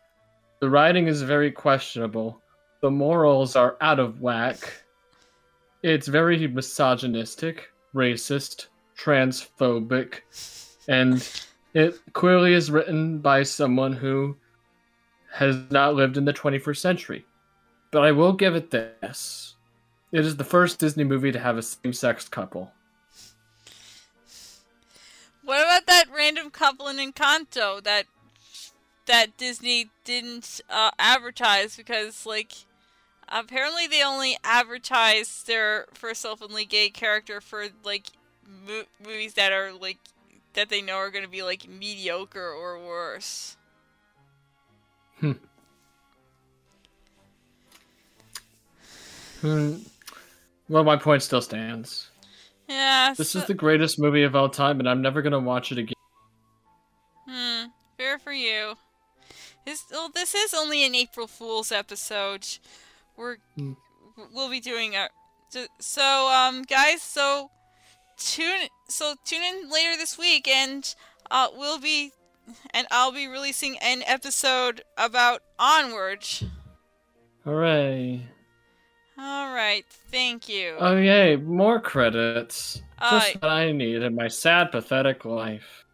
The 0.65 0.71
writing 0.71 1.05
is 1.05 1.21
very 1.21 1.51
questionable. 1.51 2.41
The 2.81 2.89
morals 2.89 3.55
are 3.55 3.77
out 3.81 3.99
of 3.99 4.19
whack. 4.19 4.81
It's 5.83 6.07
very 6.07 6.47
misogynistic, 6.47 7.71
racist, 7.93 8.65
transphobic, 8.97 10.21
and 10.87 11.29
it 11.75 11.99
clearly 12.13 12.53
is 12.53 12.71
written 12.71 13.19
by 13.19 13.43
someone 13.43 13.93
who 13.93 14.35
has 15.31 15.55
not 15.69 15.93
lived 15.93 16.17
in 16.17 16.25
the 16.25 16.33
21st 16.33 16.77
century. 16.77 17.25
But 17.91 18.03
I 18.03 18.11
will 18.11 18.33
give 18.33 18.55
it 18.55 18.71
this. 18.71 19.53
It 20.11 20.25
is 20.25 20.35
the 20.35 20.43
first 20.43 20.79
Disney 20.79 21.03
movie 21.03 21.31
to 21.31 21.37
have 21.37 21.59
a 21.59 21.61
same-sex 21.61 22.27
couple. 22.27 22.71
What 25.43 25.61
about 25.61 25.85
that 25.85 26.05
random 26.11 26.49
couple 26.49 26.87
in 26.87 26.97
Encanto 26.97 27.83
that 27.83 28.05
that 29.07 29.37
Disney 29.37 29.89
didn't 30.03 30.61
uh, 30.69 30.91
advertise 30.99 31.75
because 31.77 32.25
like 32.25 32.51
apparently 33.29 33.87
they 33.87 34.03
only 34.03 34.37
advertised 34.43 35.47
their 35.47 35.85
first 35.93 36.25
openly 36.25 36.65
gay 36.65 36.89
character 36.89 37.41
for 37.41 37.65
like 37.83 38.07
mo- 38.47 38.83
movies 39.03 39.33
that 39.35 39.51
are 39.51 39.71
like 39.73 39.97
that 40.53 40.69
they 40.69 40.81
know 40.81 40.95
are 40.95 41.11
going 41.11 41.25
to 41.25 41.29
be 41.29 41.43
like 41.43 41.67
mediocre 41.67 42.51
or 42.51 42.79
worse. 42.79 43.57
Hmm. 49.41 49.75
Well, 50.69 50.83
my 50.83 50.95
point 50.95 51.21
still 51.21 51.41
stands. 51.41 52.09
Yeah. 52.67 53.13
This 53.15 53.31
so- 53.31 53.39
is 53.39 53.45
the 53.45 53.53
greatest 53.53 53.99
movie 53.99 54.23
of 54.23 54.35
all 54.35 54.49
time, 54.49 54.79
and 54.79 54.89
I'm 54.89 55.01
never 55.01 55.21
gonna 55.21 55.39
watch 55.39 55.71
it 55.71 55.77
again. 55.77 55.93
Hmm. 57.29 57.65
Fair 57.97 58.17
for 58.17 58.33
you. 58.33 58.75
This, 59.65 59.83
well, 59.91 60.09
this 60.13 60.35
is 60.35 60.53
only 60.53 60.85
an 60.85 60.93
April 60.95 61.27
Fool's 61.27 61.71
episode. 61.71 62.45
We're 63.17 63.37
Hmm. 63.57 63.73
we'll 64.33 64.49
be 64.49 64.59
doing 64.59 64.95
a 64.95 65.09
so- 65.49 65.67
so 65.79 66.29
um 66.31 66.63
guys 66.63 67.01
so 67.01 67.49
tune 68.17 68.67
so 68.87 69.15
tune 69.25 69.41
in 69.41 69.69
later 69.69 69.97
this 69.97 70.17
week 70.17 70.47
and 70.47 70.93
uh 71.31 71.47
we'll 71.55 71.79
be 71.79 72.11
and 72.73 72.85
I'll 72.91 73.11
be 73.11 73.27
releasing 73.27 73.77
an 73.79 74.03
episode 74.05 74.83
about 74.97 75.41
Onward. 75.57 76.25
Hooray! 77.43 78.21
All 79.17 79.53
right, 79.53 79.85
thank 80.11 80.49
you. 80.49 80.75
Oh 80.77 80.97
yay, 80.97 81.37
more 81.37 81.79
credits. 81.79 82.81
Uh, 82.99 83.19
Just 83.21 83.35
what 83.41 83.49
I 83.49 83.71
need 83.71 84.01
in 84.03 84.13
my 84.15 84.27
sad, 84.27 84.71
pathetic 84.71 85.23
life. 85.25 85.84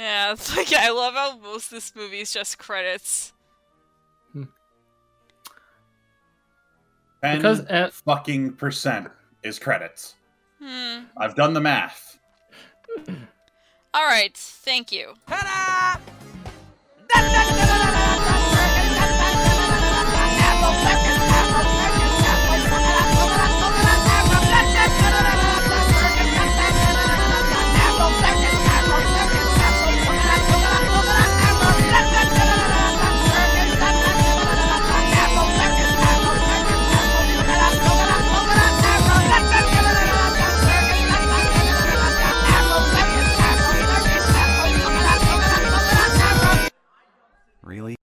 Yeah, 0.00 0.32
it's 0.32 0.56
like 0.56 0.72
I 0.72 0.90
love 0.90 1.14
how 1.14 1.36
most 1.38 1.66
of 1.66 1.70
this 1.72 1.94
movie 1.94 2.20
is 2.20 2.32
just 2.32 2.58
credits. 2.58 3.32
Ten 7.22 7.36
Because 7.36 7.60
uh, 7.66 7.90
fucking 8.06 8.54
percent 8.54 9.08
is 9.42 9.58
credits. 9.58 10.14
Hmm. 10.62 11.00
I've 11.16 11.34
done 11.34 11.52
the 11.52 11.60
math. 11.60 12.18
All 13.94 14.06
right, 14.06 14.34
thank 14.34 14.90
you. 14.92 15.14
Ta-da! 15.28 16.00
Da-da-da-da-da-da! 17.08 17.99